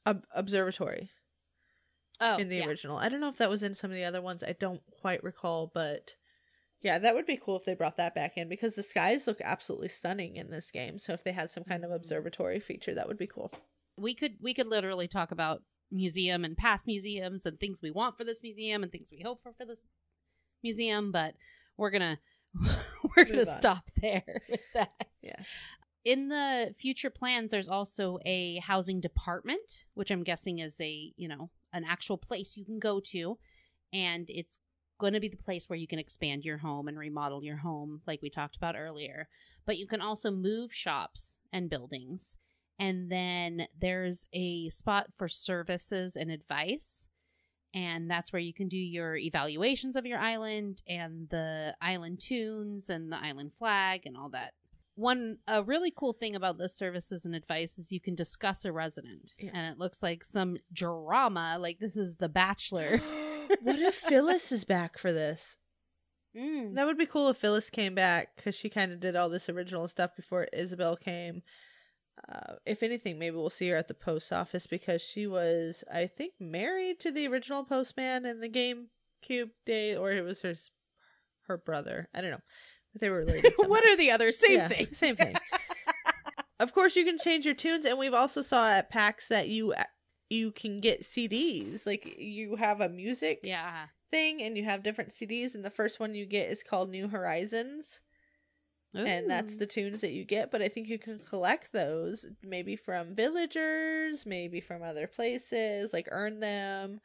ob- 0.07 0.25
observatory 0.33 1.11
oh, 2.21 2.37
in 2.37 2.49
the 2.49 2.57
yeah. 2.57 2.67
original. 2.67 2.97
I 2.99 3.09
don't 3.09 3.21
know 3.21 3.29
if 3.29 3.37
that 3.39 3.51
was 3.51 3.63
in 3.63 3.75
some 3.75 3.91
of 3.91 3.97
the 3.97 4.05
other 4.05 4.23
ones. 4.23 4.43
I 4.43 4.53
don't 4.59 4.81
quite 5.01 5.23
recall, 5.25 5.71
but 5.73 6.15
yeah, 6.81 6.99
that 6.99 7.15
would 7.15 7.27
be 7.27 7.37
cool 7.43 7.57
if 7.57 7.65
they 7.65 7.75
brought 7.75 7.97
that 7.97 8.15
back 8.15 8.37
in 8.37 8.49
because 8.49 8.75
the 8.75 8.83
skies 8.83 9.27
look 9.27 9.41
absolutely 9.43 9.89
stunning 9.89 10.37
in 10.37 10.51
this 10.51 10.71
game. 10.71 10.99
So 10.99 11.13
if 11.15 11.25
they 11.25 11.33
had 11.33 11.51
some 11.51 11.65
kind 11.65 11.85
of 11.85 11.91
Mhm. 11.91 11.97
observatory 11.97 12.61
feature, 12.61 12.95
that 12.95 13.09
would 13.09 13.19
be 13.19 13.27
cool. 13.27 13.51
we 13.97 14.13
could 14.15 14.37
we 14.41 14.53
could 14.53 14.67
literally 14.67 15.07
talk 15.07 15.31
about 15.31 15.63
museum 15.91 16.45
and 16.45 16.57
past 16.57 16.87
museums 16.87 17.47
and 17.47 17.61
things 17.61 17.81
we 17.81 17.91
want 17.93 18.17
for 18.17 18.25
this 18.25 18.43
museum 18.43 18.83
and 18.83 18.91
things 18.91 19.11
we 19.13 19.21
hope 19.21 19.41
for 19.41 19.53
for 19.53 19.65
this 19.65 19.87
museum, 20.63 21.13
but 21.13 21.35
we're 21.77 21.91
gonna 21.91 22.19
we're 23.17 23.25
gonna 23.25 23.47
stop 23.47 23.85
there 24.01 24.43
with 24.49 24.61
that. 24.75 24.91
Yes. 25.23 25.47
In 26.05 26.29
the 26.29 26.75
future 26.77 27.11
plans, 27.11 27.51
there's 27.51 27.69
also 27.69 28.19
a 28.27 28.59
housing 28.59 29.01
department, 29.01 29.85
which 29.95 30.11
I'm 30.11 30.23
guessing 30.23 30.59
is 30.59 30.79
a 30.81 31.13
you 31.17 31.29
know 31.29 31.51
an 31.73 31.85
actual 31.85 32.19
place 32.19 32.57
you 32.57 32.65
can 32.65 32.79
go 32.79 33.01
to, 33.13 33.39
and 33.93 34.27
it's 34.29 34.59
going 34.99 35.13
to 35.13 35.21
be 35.21 35.29
the 35.29 35.37
place 35.37 35.69
where 35.69 35.79
you 35.79 35.89
can 35.89 35.99
expand 35.99 36.45
your 36.45 36.59
home 36.59 36.89
and 36.89 36.99
remodel 36.99 37.43
your 37.43 37.57
home, 37.57 38.01
like 38.07 38.23
we 38.23 38.31
talked 38.31 38.57
about 38.57 38.77
earlier. 38.77 39.29
But 39.67 39.79
you 39.79 39.87
can 39.87 40.01
also 40.01 40.31
move 40.31 40.73
shops 40.73 41.39
and 41.53 41.71
buildings. 41.71 42.37
And 42.79 43.11
then 43.11 43.67
there's 43.79 44.27
a 44.33 44.69
spot 44.69 45.07
for 45.17 45.29
services 45.29 46.17
and 46.17 46.31
advice. 46.31 47.09
And 47.75 48.09
that's 48.09 48.33
where 48.33 48.41
you 48.41 48.55
can 48.55 48.69
do 48.69 48.79
your 48.79 49.17
evaluations 49.17 49.97
of 49.97 50.07
your 50.07 50.19
island 50.19 50.81
and 50.89 51.29
the 51.29 51.75
island 51.81 52.21
tunes 52.21 52.89
and 52.89 53.11
the 53.11 53.23
island 53.23 53.53
flag 53.59 54.03
and 54.07 54.17
all 54.17 54.29
that. 54.31 54.55
One 54.97 55.39
a 55.49 55.63
really 55.63 55.93
cool 55.95 56.13
thing 56.13 56.37
about 56.37 56.59
this 56.59 56.77
services 56.77 57.25
and 57.25 57.35
advice 57.35 57.79
is 57.79 57.91
you 57.91 58.01
can 58.01 58.15
discuss 58.15 58.65
a 58.65 58.73
resident. 58.73 59.33
Yeah. 59.39 59.51
And 59.53 59.73
it 59.73 59.79
looks 59.79 60.03
like 60.03 60.25
some 60.25 60.57
drama, 60.73 61.57
like 61.59 61.79
this 61.81 61.97
is 61.97 62.17
The 62.17 62.29
Bachelor. 62.29 62.99
what 63.63 63.79
if 63.79 63.97
Phyllis 63.97 64.53
is 64.53 64.65
back 64.65 64.97
for 64.99 65.13
this? 65.13 65.57
Mm. 66.37 66.75
That 66.75 66.87
would 66.87 66.99
be 66.99 67.07
cool 67.07 67.29
if 67.29 67.37
Phyllis 67.37 67.71
came 67.71 67.95
back 67.95 68.37
because 68.37 68.55
she 68.55 68.69
kind 68.69 68.93
of 68.93 69.01
did 69.01 69.17
all 69.17 69.29
this 69.29 69.49
original 69.49 69.87
stuff 69.89 70.17
before 70.17 70.49
Isabelle 70.53 70.97
came. 70.97 71.43
Uh, 72.29 72.55
if 72.65 72.83
anything, 72.83 73.19
maybe 73.19 73.37
we'll 73.37 73.51
see 73.51 73.69
her 73.69 73.77
at 73.77 73.89
the 73.89 73.95
post 73.95 74.33
office 74.33 74.67
because 74.67 75.03
she 75.03 75.27
was, 75.27 75.85
I 75.93 76.07
think, 76.07 76.35
married 76.41 77.01
to 77.01 77.11
the 77.11 77.27
original 77.27 77.65
postman 77.65 78.25
in 78.25 78.41
the 78.41 78.49
GameCube 78.49 79.51
day, 79.67 79.97
or 79.97 80.13
it 80.13 80.23
was 80.23 80.43
her 80.43 80.55
her 81.47 81.59
brother. 81.59 82.09
I 82.15 82.21
don't 82.21 82.31
know, 82.31 82.43
they 83.01 83.11
were 83.11 83.19
related. 83.19 83.53
what 83.59 83.85
are 83.85 83.97
the 83.97 84.11
others? 84.11 84.39
Same 84.39 84.59
Yeah, 84.59 84.69
thing. 84.69 84.89
Same 84.93 85.17
thing. 85.17 85.37
of 86.61 86.73
course, 86.73 86.97
you 86.97 87.05
can 87.05 87.19
change 87.19 87.45
your 87.45 87.55
tunes, 87.55 87.85
and 87.85 87.99
we've 87.99 88.15
also 88.15 88.43
saw 88.43 88.69
at 88.69 88.91
PAX 88.91 89.29
that 89.29 89.49
you 89.49 89.73
uh, 89.73 89.85
you 90.31 90.53
can 90.53 90.81
get 90.81 91.03
CDs. 91.05 91.87
Like 91.87 92.17
you 92.19 92.57
have 92.57 92.81
a 92.81 92.89
music 92.89 93.41
Yeah. 93.43 93.87
thing, 94.11 94.43
and 94.43 94.57
you 94.57 94.65
have 94.65 94.83
different 94.83 95.13
CDs, 95.15 95.55
and 95.55 95.65
the 95.65 95.71
first 95.71 96.01
one 96.01 96.15
you 96.15 96.27
get 96.27 96.51
is 96.51 96.63
called 96.63 96.91
New 96.91 97.09
Horizons 97.09 98.01
and 98.95 99.29
that's 99.29 99.57
the 99.57 99.67
tunes 99.67 100.01
that 100.01 100.13
you 100.13 100.25
get 100.25 100.51
but 100.51 100.63
i 100.63 100.69
think 100.69 100.89
you 100.89 100.99
can 100.99 101.19
collect 101.19 101.73
those 101.73 102.27
maybe 102.43 102.77
from 102.77 103.15
villagers 103.15 104.25
maybe 104.25 104.61
from 104.61 104.83
other 104.83 105.07
places 105.07 105.93
like 105.93 106.09
earn 106.13 106.41
them 106.41 107.01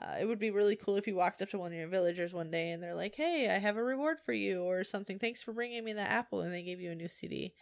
uh, 0.00 0.16
it 0.20 0.26
would 0.26 0.38
be 0.38 0.50
really 0.50 0.76
cool 0.76 0.96
if 0.96 1.06
you 1.06 1.14
walked 1.14 1.40
up 1.40 1.48
to 1.50 1.58
one 1.58 1.72
of 1.72 1.78
your 1.78 1.88
villagers 1.88 2.32
one 2.32 2.50
day 2.50 2.70
and 2.72 2.82
they're 2.82 2.94
like 2.94 3.14
hey 3.14 3.48
i 3.50 3.58
have 3.58 3.76
a 3.76 3.82
reward 3.82 4.18
for 4.24 4.32
you 4.32 4.62
or 4.62 4.84
something 4.84 5.18
thanks 5.18 5.42
for 5.42 5.52
bringing 5.52 5.82
me 5.84 5.92
that 5.94 6.10
apple 6.10 6.40
and 6.42 6.52
they 6.52 6.62
gave 6.62 6.80
you 6.80 6.90
a 6.90 6.94
new 6.94 7.08
cd 7.08 7.54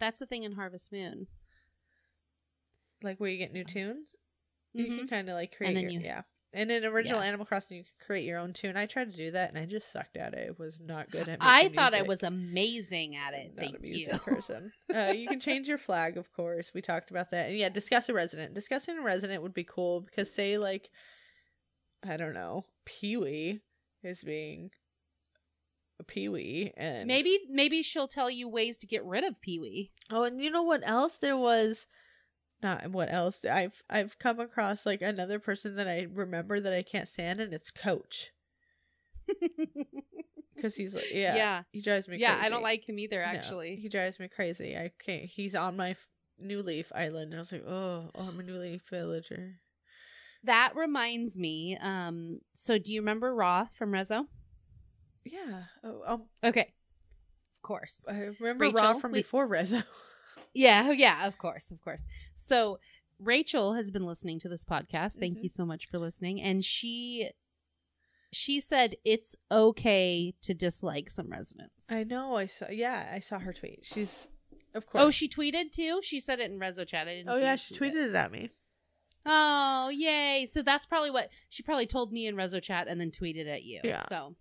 That's 0.00 0.18
the 0.20 0.26
thing 0.26 0.42
in 0.42 0.52
Harvest 0.52 0.92
Moon. 0.92 1.26
like 3.02 3.18
where 3.18 3.30
you 3.30 3.38
get 3.38 3.52
new 3.52 3.64
tunes 3.64 4.08
you 4.72 4.86
can 4.86 5.04
Mhm. 5.06 5.10
kind 5.10 5.28
of 5.28 5.34
like 5.34 5.56
create 5.56 5.78
your, 5.78 5.90
you- 5.90 6.00
yeah 6.00 6.22
and 6.52 6.70
in 6.70 6.84
original 6.84 7.20
Yeah. 7.20 7.26
animal 7.26 7.46
crossing 7.46 7.76
you 7.78 7.84
can 7.84 7.92
create 8.06 8.24
your 8.24 8.38
own 8.38 8.52
tune 8.52 8.76
i 8.76 8.86
tried 8.86 9.10
to 9.10 9.16
do 9.16 9.30
that 9.32 9.50
and 9.50 9.58
i 9.58 9.66
just 9.66 9.92
sucked 9.92 10.16
at 10.16 10.34
it 10.34 10.48
it 10.48 10.58
was 10.58 10.80
not 10.80 11.10
good 11.10 11.28
at 11.28 11.38
I 11.40 11.68
thought 11.68 11.94
I 11.94 12.02
was 12.02 12.22
amazing 12.22 13.16
at 13.16 13.34
it. 13.34 13.52
not 13.54 13.64
Thank 13.64 13.84
a 13.84 13.86
you. 13.86 14.18
person. 14.18 14.72
Uh, 14.94 15.08
you 15.14 15.28
can 15.28 15.40
change 15.40 15.66
your 15.68 15.78
flag, 15.78 16.16
of 16.16 16.32
course. 16.32 16.70
We 16.72 16.80
talked 16.80 17.10
about 17.10 17.30
that. 17.32 17.48
And 17.50 17.58
yeah, 17.58 17.68
discuss 17.68 18.08
a 18.08 18.14
resident. 18.14 18.54
Discussing 18.54 18.96
a 18.98 19.02
resident 19.02 19.42
would 19.42 19.52
be 19.54 19.64
cool 19.64 20.00
because 20.00 20.32
say 20.32 20.56
like 20.56 20.88
I 22.06 22.16
don't 22.16 22.34
know, 22.34 22.66
Peewee 22.86 23.60
is 24.02 24.22
being 24.22 24.70
a 25.98 26.04
Peewee 26.04 26.72
and 26.76 27.06
Maybe 27.06 27.38
maybe 27.48 27.82
she'll 27.82 28.08
tell 28.08 28.30
you 28.30 28.48
ways 28.48 28.78
to 28.78 28.86
get 28.86 29.04
rid 29.04 29.24
of 29.24 29.40
Peewee. 29.40 29.90
Oh, 30.10 30.24
and 30.24 30.40
you 30.40 30.50
know 30.50 30.62
what 30.62 30.86
else 30.86 31.18
there 31.18 31.36
was 31.36 31.86
not 32.62 32.90
what 32.90 33.12
else 33.12 33.40
I've 33.44 33.82
I've 33.88 34.18
come 34.18 34.40
across 34.40 34.84
like 34.86 35.02
another 35.02 35.38
person 35.38 35.76
that 35.76 35.86
I 35.88 36.06
remember 36.12 36.60
that 36.60 36.72
I 36.72 36.82
can't 36.82 37.08
stand 37.08 37.40
and 37.40 37.52
it's 37.54 37.70
Coach 37.70 38.30
because 40.56 40.74
he's 40.76 40.94
like 40.94 41.10
yeah 41.12 41.34
yeah. 41.36 41.62
he 41.72 41.80
drives 41.80 42.08
me 42.08 42.16
Yeah, 42.18 42.34
crazy. 42.34 42.46
I 42.46 42.48
don't 42.50 42.62
like 42.62 42.88
him 42.88 42.98
either 42.98 43.18
No, 43.20 43.24
actually. 43.24 43.76
he 43.76 43.88
drives 43.88 44.18
me 44.18 44.28
crazy. 44.28 44.76
I 44.76 44.90
can't. 44.98 45.24
He's 45.24 45.54
on 45.54 45.76
my 45.76 45.90
f- 45.90 46.08
New 46.38 46.62
Leaf 46.62 46.90
Island, 46.94 47.32
and 47.32 47.36
I 47.36 47.38
was 47.38 47.52
like, 47.52 47.64
oh, 47.66 48.10
oh, 48.14 48.28
I'm 48.28 48.40
a 48.40 48.42
New 48.42 48.56
Leaf 48.58 48.82
villager. 48.90 49.60
That 50.44 50.72
reminds 50.76 51.36
me. 51.38 51.76
Um, 51.80 52.40
so 52.54 52.78
do 52.78 52.92
you 52.92 53.00
remember 53.00 53.34
Raw 53.34 53.68
from 53.78 53.90
Rezo? 53.92 54.26
Yeah. 55.24 55.64
Oh, 55.82 56.02
um, 56.06 56.22
Okay. 56.42 56.72
Of 57.58 57.62
course. 57.62 58.04
I 58.08 58.28
remember 58.40 58.68
Raw 58.70 58.98
from 58.98 59.12
we- 59.12 59.20
before 59.20 59.48
Rezo. 59.48 59.82
Yeah, 60.56 60.92
yeah, 60.92 61.26
of 61.26 61.36
course, 61.36 61.72
of 61.72 61.80
course. 61.80 62.04
So 62.36 62.78
Rachel 63.18 63.74
has 63.74 63.90
been 63.90 64.06
listening 64.06 64.38
to 64.38 64.48
this 64.48 64.64
podcast. 64.64 65.14
Thank 65.18 65.38
Mhm. 65.38 65.42
you 65.42 65.48
so 65.48 65.66
much 65.66 65.86
for 65.86 65.98
listening. 65.98 66.40
And 66.40 66.64
she 66.64 67.30
she 68.32 68.60
said 68.60 68.94
it's 69.04 69.34
okay 69.50 70.32
to 70.42 70.54
dislike 70.54 71.10
some 71.10 71.28
residents. 71.28 71.90
I 71.90 72.04
know. 72.04 72.36
I 72.36 72.46
saw. 72.46 72.68
Yeah, 72.68 73.10
I 73.12 73.18
saw 73.18 73.40
her 73.40 73.52
tweet. 73.52 73.80
She's, 73.84 74.28
of 74.74 74.86
course. 74.86 75.02
Oh, 75.02 75.10
she 75.10 75.28
tweeted 75.28 75.72
too? 75.72 76.00
She 76.02 76.20
said 76.20 76.38
it 76.38 76.50
in 76.52 76.60
Rezo 76.60 76.86
chat. 76.86 77.08
I 77.08 77.14
didn't 77.16 77.30
Oh 77.30 77.36
yeah, 77.36 77.56
she 77.56 77.74
it. 77.74 77.80
tweeted 77.80 78.08
it 78.10 78.14
at 78.14 78.30
me. 78.30 78.50
Oh, 79.26 79.88
yay. 79.88 80.46
So 80.48 80.62
that's 80.62 80.86
probably 80.86 81.10
what 81.10 81.30
she 81.48 81.62
probably 81.62 81.86
told 81.86 82.12
me 82.12 82.26
in 82.26 82.34
Rezo 82.36 82.62
chat 82.62 82.88
and 82.88 83.00
then 83.00 83.10
tweeted 83.10 83.48
at 83.48 83.62
you. 83.62 83.80
Yeah. 83.82 84.04
So 84.08 84.34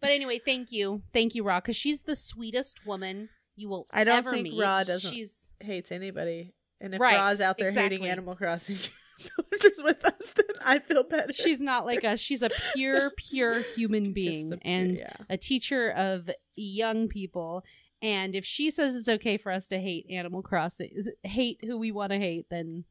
but 0.00 0.10
anyway, 0.10 0.40
thank 0.44 0.70
you. 0.70 1.02
Thank 1.12 1.34
you, 1.34 1.42
Raw, 1.44 1.60
because 1.60 1.76
she's 1.76 2.02
the 2.02 2.14
sweetest 2.16 2.86
woman 2.86 3.30
you 3.56 3.68
will 3.68 3.86
I 3.90 4.04
don't 4.04 4.18
ever 4.18 4.30
think 4.32 4.44
meet. 4.44 4.60
Ra 4.60 4.84
doesn't- 4.84 5.12
She's 5.12 5.50
Hates 5.60 5.90
anybody, 5.90 6.54
and 6.80 6.94
if 6.94 7.00
Right, 7.00 7.16
Ra's 7.16 7.40
out 7.40 7.58
there 7.58 7.72
hating. 7.72 8.06
Animal 8.06 8.36
Crossing 8.36 8.76
villagers 9.18 9.78
with 9.82 10.04
us, 10.04 10.32
then 10.36 10.44
I 10.64 10.78
feel 10.78 11.02
better. 11.02 11.32
she's 11.32 11.60
not 11.60 11.84
like 11.84 12.04
us. 12.04 12.20
She's 12.20 12.44
a 12.44 12.50
pure, 12.74 13.10
pure 13.16 13.62
human 13.74 14.12
being 14.12 14.50
the- 14.50 14.60
and 14.64 14.98
yeah. 15.00 15.14
a 15.28 15.36
teacher 15.36 15.90
of 15.90 16.30
young 16.54 17.08
people. 17.08 17.64
And 18.00 18.36
if 18.36 18.44
she 18.44 18.70
says 18.70 18.94
it's 18.94 19.08
okay 19.08 19.36
for 19.38 19.50
us 19.50 19.66
to 19.68 19.80
hate 19.80 20.06
Animal 20.08 20.42
Crossing, 20.42 21.06
hate 21.24 21.58
who 21.64 21.76
we 21.76 21.90
want 21.90 22.12
to 22.12 22.18
hate, 22.18 22.46
then 22.48 22.84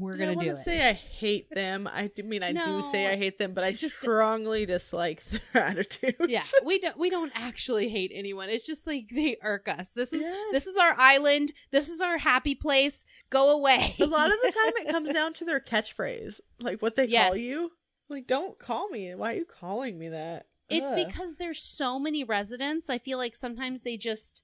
we're 0.00 0.14
I 0.14 0.18
gonna 0.18 0.32
do 0.32 0.36
wouldn't 0.38 0.58
it. 0.60 0.64
say 0.64 0.88
I 0.88 0.92
hate 0.94 1.50
them. 1.54 1.86
I 1.92 2.08
do 2.08 2.22
mean 2.22 2.42
I 2.42 2.52
do 2.52 2.82
say 2.90 3.06
I 3.06 3.16
hate 3.16 3.38
them, 3.38 3.52
but 3.54 3.62
I 3.62 3.72
just- 3.72 3.98
strongly 3.98 4.66
dislike 4.66 5.22
their 5.26 5.40
attitude. 5.62 6.16
yeah, 6.28 6.42
we 6.64 6.78
don't 6.80 6.98
we 6.98 7.10
don't 7.10 7.32
actually 7.34 7.88
hate 7.88 8.10
anyone. 8.14 8.48
It's 8.48 8.66
just 8.66 8.86
like 8.86 9.08
they 9.10 9.36
irk 9.42 9.68
us. 9.68 9.90
This 9.92 10.12
is 10.12 10.22
Yes. 10.22 10.46
this 10.52 10.66
is 10.66 10.76
our 10.76 10.94
island. 10.98 11.52
This 11.70 11.88
is 11.88 12.00
our 12.00 12.18
happy 12.18 12.54
place. 12.54 13.04
Go 13.30 13.50
away. 13.50 13.94
a 14.00 14.06
lot 14.06 14.30
of 14.32 14.38
the 14.42 14.52
time 14.64 14.72
it 14.86 14.90
comes 14.90 15.10
down 15.12 15.34
to 15.34 15.44
their 15.44 15.60
catchphrase, 15.60 16.40
like 16.60 16.80
what 16.82 16.96
they 16.96 17.06
Yes. 17.06 17.28
call 17.28 17.36
you. 17.36 17.70
Like, 18.08 18.26
don't 18.26 18.58
call 18.58 18.88
me. 18.88 19.14
Why 19.14 19.34
are 19.34 19.36
you 19.36 19.44
calling 19.44 19.96
me 19.96 20.08
that? 20.08 20.46
It's 20.68 20.90
Ugh. 20.90 21.06
because 21.06 21.36
there's 21.36 21.62
so 21.62 21.98
many 21.98 22.24
residents. 22.24 22.90
I 22.90 22.98
feel 22.98 23.18
like 23.18 23.36
sometimes 23.36 23.82
they 23.82 23.96
just 23.96 24.42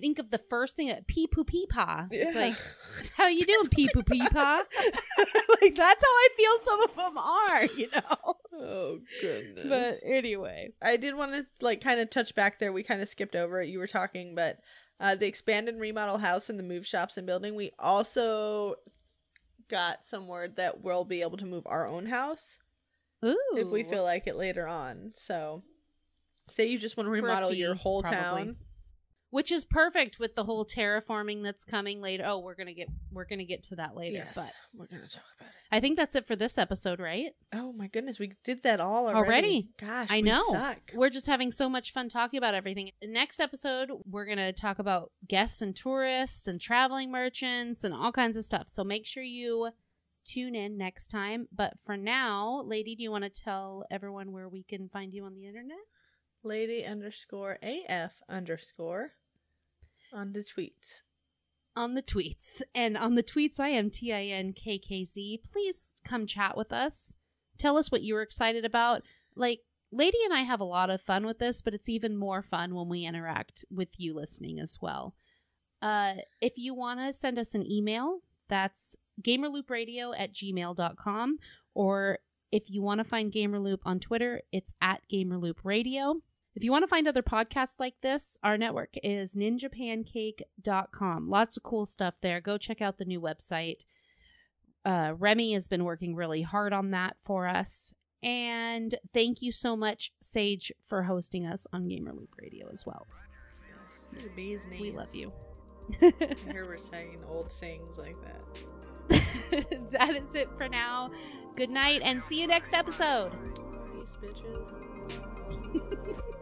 think 0.00 0.18
of 0.18 0.30
the 0.30 0.38
first 0.38 0.76
thing 0.76 0.92
pee 1.06 1.26
poo 1.26 1.44
pee 1.44 1.66
pa. 1.66 2.06
It's 2.10 2.34
like 2.34 2.56
how 3.16 3.28
you 3.28 3.44
doing 3.44 3.68
pee 3.68 3.88
poo 3.92 4.02
pee 4.02 4.26
pa? 4.28 4.62
like 5.60 5.74
that's 5.74 6.04
how 6.04 6.10
I 6.10 6.28
feel 6.36 6.58
some 6.58 6.82
of 6.82 6.96
them 6.96 7.18
are, 7.18 7.64
you 7.76 7.88
know. 7.94 8.34
oh 8.54 8.98
goodness. 9.20 9.66
But 9.68 10.08
anyway, 10.08 10.72
I 10.82 10.96
did 10.96 11.14
want 11.14 11.32
to 11.32 11.46
like 11.60 11.80
kind 11.80 12.00
of 12.00 12.10
touch 12.10 12.34
back 12.34 12.58
there. 12.58 12.72
We 12.72 12.82
kind 12.82 13.02
of 13.02 13.08
skipped 13.08 13.36
over 13.36 13.60
it. 13.62 13.68
You 13.68 13.78
were 13.78 13.86
talking, 13.86 14.34
but 14.34 14.58
uh, 15.00 15.14
the 15.14 15.26
expand 15.26 15.68
and 15.68 15.80
remodel 15.80 16.18
house 16.18 16.48
and 16.48 16.58
the 16.58 16.62
move 16.62 16.86
shops 16.86 17.16
and 17.16 17.26
building. 17.26 17.54
We 17.54 17.72
also 17.78 18.76
got 19.68 20.06
some 20.06 20.28
word 20.28 20.56
that 20.56 20.82
we'll 20.82 21.04
be 21.04 21.22
able 21.22 21.38
to 21.38 21.46
move 21.46 21.66
our 21.66 21.88
own 21.88 22.06
house 22.06 22.58
ooh, 23.24 23.36
if 23.56 23.68
we 23.68 23.82
feel 23.82 24.04
like 24.04 24.26
it 24.26 24.36
later 24.36 24.66
on. 24.68 25.12
So, 25.16 25.62
say 26.54 26.66
you 26.66 26.78
just 26.78 26.96
want 26.96 27.06
to 27.06 27.10
For 27.10 27.18
a 27.18 27.22
remodel 27.22 27.54
your 27.54 27.74
whole 27.74 28.02
probably. 28.02 28.44
town. 28.44 28.56
Which 29.34 29.50
is 29.50 29.64
perfect 29.64 30.20
with 30.20 30.36
the 30.36 30.44
whole 30.44 30.64
terraforming 30.64 31.42
that's 31.42 31.64
coming 31.64 32.00
later. 32.00 32.22
Oh, 32.24 32.38
we're 32.38 32.54
gonna 32.54 32.72
get 32.72 32.86
we're 33.10 33.24
gonna 33.24 33.44
get 33.44 33.64
to 33.64 33.74
that 33.74 33.96
later, 33.96 34.18
Yes, 34.18 34.34
but 34.36 34.52
we're 34.72 34.86
gonna 34.86 35.08
talk 35.08 35.24
about 35.36 35.48
it. 35.48 35.54
I 35.72 35.80
think 35.80 35.96
that's 35.96 36.14
it 36.14 36.24
for 36.24 36.36
this 36.36 36.56
episode, 36.56 37.00
right? 37.00 37.32
Oh 37.52 37.72
my 37.72 37.88
goodness, 37.88 38.20
we 38.20 38.34
did 38.44 38.62
that 38.62 38.78
all 38.78 39.08
already. 39.08 39.18
Already? 39.18 39.68
Gosh, 39.80 40.06
I 40.08 40.18
we 40.18 40.22
know. 40.22 40.46
suck. 40.52 40.78
We're 40.94 41.10
just 41.10 41.26
having 41.26 41.50
so 41.50 41.68
much 41.68 41.92
fun 41.92 42.08
talking 42.08 42.38
about 42.38 42.54
everything. 42.54 42.92
Next 43.02 43.40
episode, 43.40 43.90
we're 44.08 44.24
going 44.24 44.38
to 44.38 44.52
talk 44.52 44.78
about 44.78 45.10
guests 45.26 45.60
and 45.60 45.74
tourists 45.74 46.46
and 46.46 46.60
traveling 46.60 47.10
merchants 47.10 47.82
and 47.82 47.92
all 47.92 48.12
kinds 48.12 48.36
of 48.36 48.44
stuff. 48.44 48.68
So 48.68 48.84
make 48.84 49.04
sure 49.04 49.24
you 49.24 49.70
tune 50.24 50.54
in 50.54 50.78
next 50.78 51.08
time. 51.08 51.48
But 51.50 51.72
for 51.84 51.96
now, 51.96 52.62
lady, 52.64 52.94
do 52.94 53.02
you 53.02 53.10
want 53.10 53.24
to 53.24 53.30
tell 53.30 53.84
everyone 53.90 54.30
where 54.30 54.48
we 54.48 54.62
can 54.62 54.88
find 54.90 55.12
you 55.12 55.24
on 55.24 55.34
the 55.34 55.46
internet? 55.48 55.78
Lady 56.44 56.84
underscore 56.84 57.58
AF 57.62 58.12
underscore 58.28 59.14
on 60.14 60.32
the 60.32 60.40
tweets. 60.44 61.02
on 61.76 61.94
the 61.94 62.02
tweets. 62.02 62.62
And 62.74 62.96
on 62.96 63.16
the 63.16 63.22
tweets, 63.22 63.58
I 63.58 63.68
am 63.68 63.90
T 63.90 64.12
I 64.12 64.24
N 64.24 64.52
K 64.52 64.78
K 64.78 65.04
Z. 65.04 65.40
Please 65.52 65.94
come 66.04 66.26
chat 66.26 66.56
with 66.56 66.72
us. 66.72 67.14
Tell 67.58 67.76
us 67.76 67.90
what 67.90 68.02
you 68.02 68.14
were 68.14 68.22
excited 68.22 68.64
about. 68.64 69.02
Like, 69.36 69.60
Lady 69.92 70.18
and 70.24 70.32
I 70.32 70.40
have 70.42 70.60
a 70.60 70.64
lot 70.64 70.90
of 70.90 71.00
fun 71.00 71.24
with 71.26 71.38
this, 71.38 71.62
but 71.62 71.74
it's 71.74 71.88
even 71.88 72.16
more 72.16 72.42
fun 72.42 72.74
when 72.74 72.88
we 72.88 73.04
interact 73.04 73.64
with 73.70 73.88
you 73.96 74.14
listening 74.14 74.58
as 74.60 74.78
well. 74.80 75.14
Uh, 75.82 76.14
if 76.40 76.54
you 76.56 76.74
want 76.74 77.00
to 77.00 77.12
send 77.12 77.38
us 77.38 77.54
an 77.54 77.70
email, 77.70 78.20
that's 78.48 78.96
gamerloopradio 79.22 80.14
at 80.18 80.32
gmail.com. 80.32 81.38
Or 81.74 82.18
if 82.50 82.70
you 82.70 82.82
want 82.82 82.98
to 82.98 83.04
find 83.04 83.32
Gamerloop 83.32 83.80
on 83.84 84.00
Twitter, 84.00 84.42
it's 84.52 84.72
at 84.80 85.02
gamerloopradio. 85.12 86.20
If 86.56 86.62
you 86.62 86.70
want 86.70 86.84
to 86.84 86.88
find 86.88 87.08
other 87.08 87.22
podcasts 87.22 87.80
like 87.80 87.94
this, 88.00 88.38
our 88.44 88.56
network 88.56 88.90
is 89.02 89.34
ninjapancake.com. 89.34 91.28
Lots 91.28 91.56
of 91.56 91.62
cool 91.64 91.84
stuff 91.84 92.14
there. 92.22 92.40
Go 92.40 92.58
check 92.58 92.80
out 92.80 92.98
the 92.98 93.04
new 93.04 93.20
website. 93.20 93.80
Uh, 94.84 95.14
Remy 95.18 95.54
has 95.54 95.66
been 95.66 95.84
working 95.84 96.14
really 96.14 96.42
hard 96.42 96.72
on 96.72 96.92
that 96.92 97.16
for 97.24 97.48
us. 97.48 97.92
And 98.22 98.94
thank 99.12 99.42
you 99.42 99.50
so 99.50 99.76
much, 99.76 100.12
Sage, 100.22 100.70
for 100.80 101.02
hosting 101.02 101.44
us 101.44 101.66
on 101.72 101.88
Gamerloop 101.88 102.28
Radio 102.40 102.68
as 102.72 102.86
well. 102.86 103.06
Yes. 103.68 104.22
The 104.24 104.30
bee's 104.36 104.60
knees. 104.70 104.80
We 104.80 104.92
love 104.92 105.14
you. 105.14 105.32
Here 106.00 106.64
we're 106.66 106.78
saying 106.78 107.22
old 107.28 107.50
sayings 107.50 107.98
like 107.98 108.16
that. 108.22 109.90
that 109.90 110.14
is 110.14 110.34
it 110.34 110.48
for 110.56 110.68
now. 110.68 111.10
Good 111.56 111.70
night 111.70 112.00
and 112.02 112.22
see 112.22 112.40
you 112.40 112.46
next 112.46 112.72
episode. 112.72 113.32
Peace, 113.92 114.16
bitches. 114.22 114.70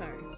Sorry. 0.00 0.30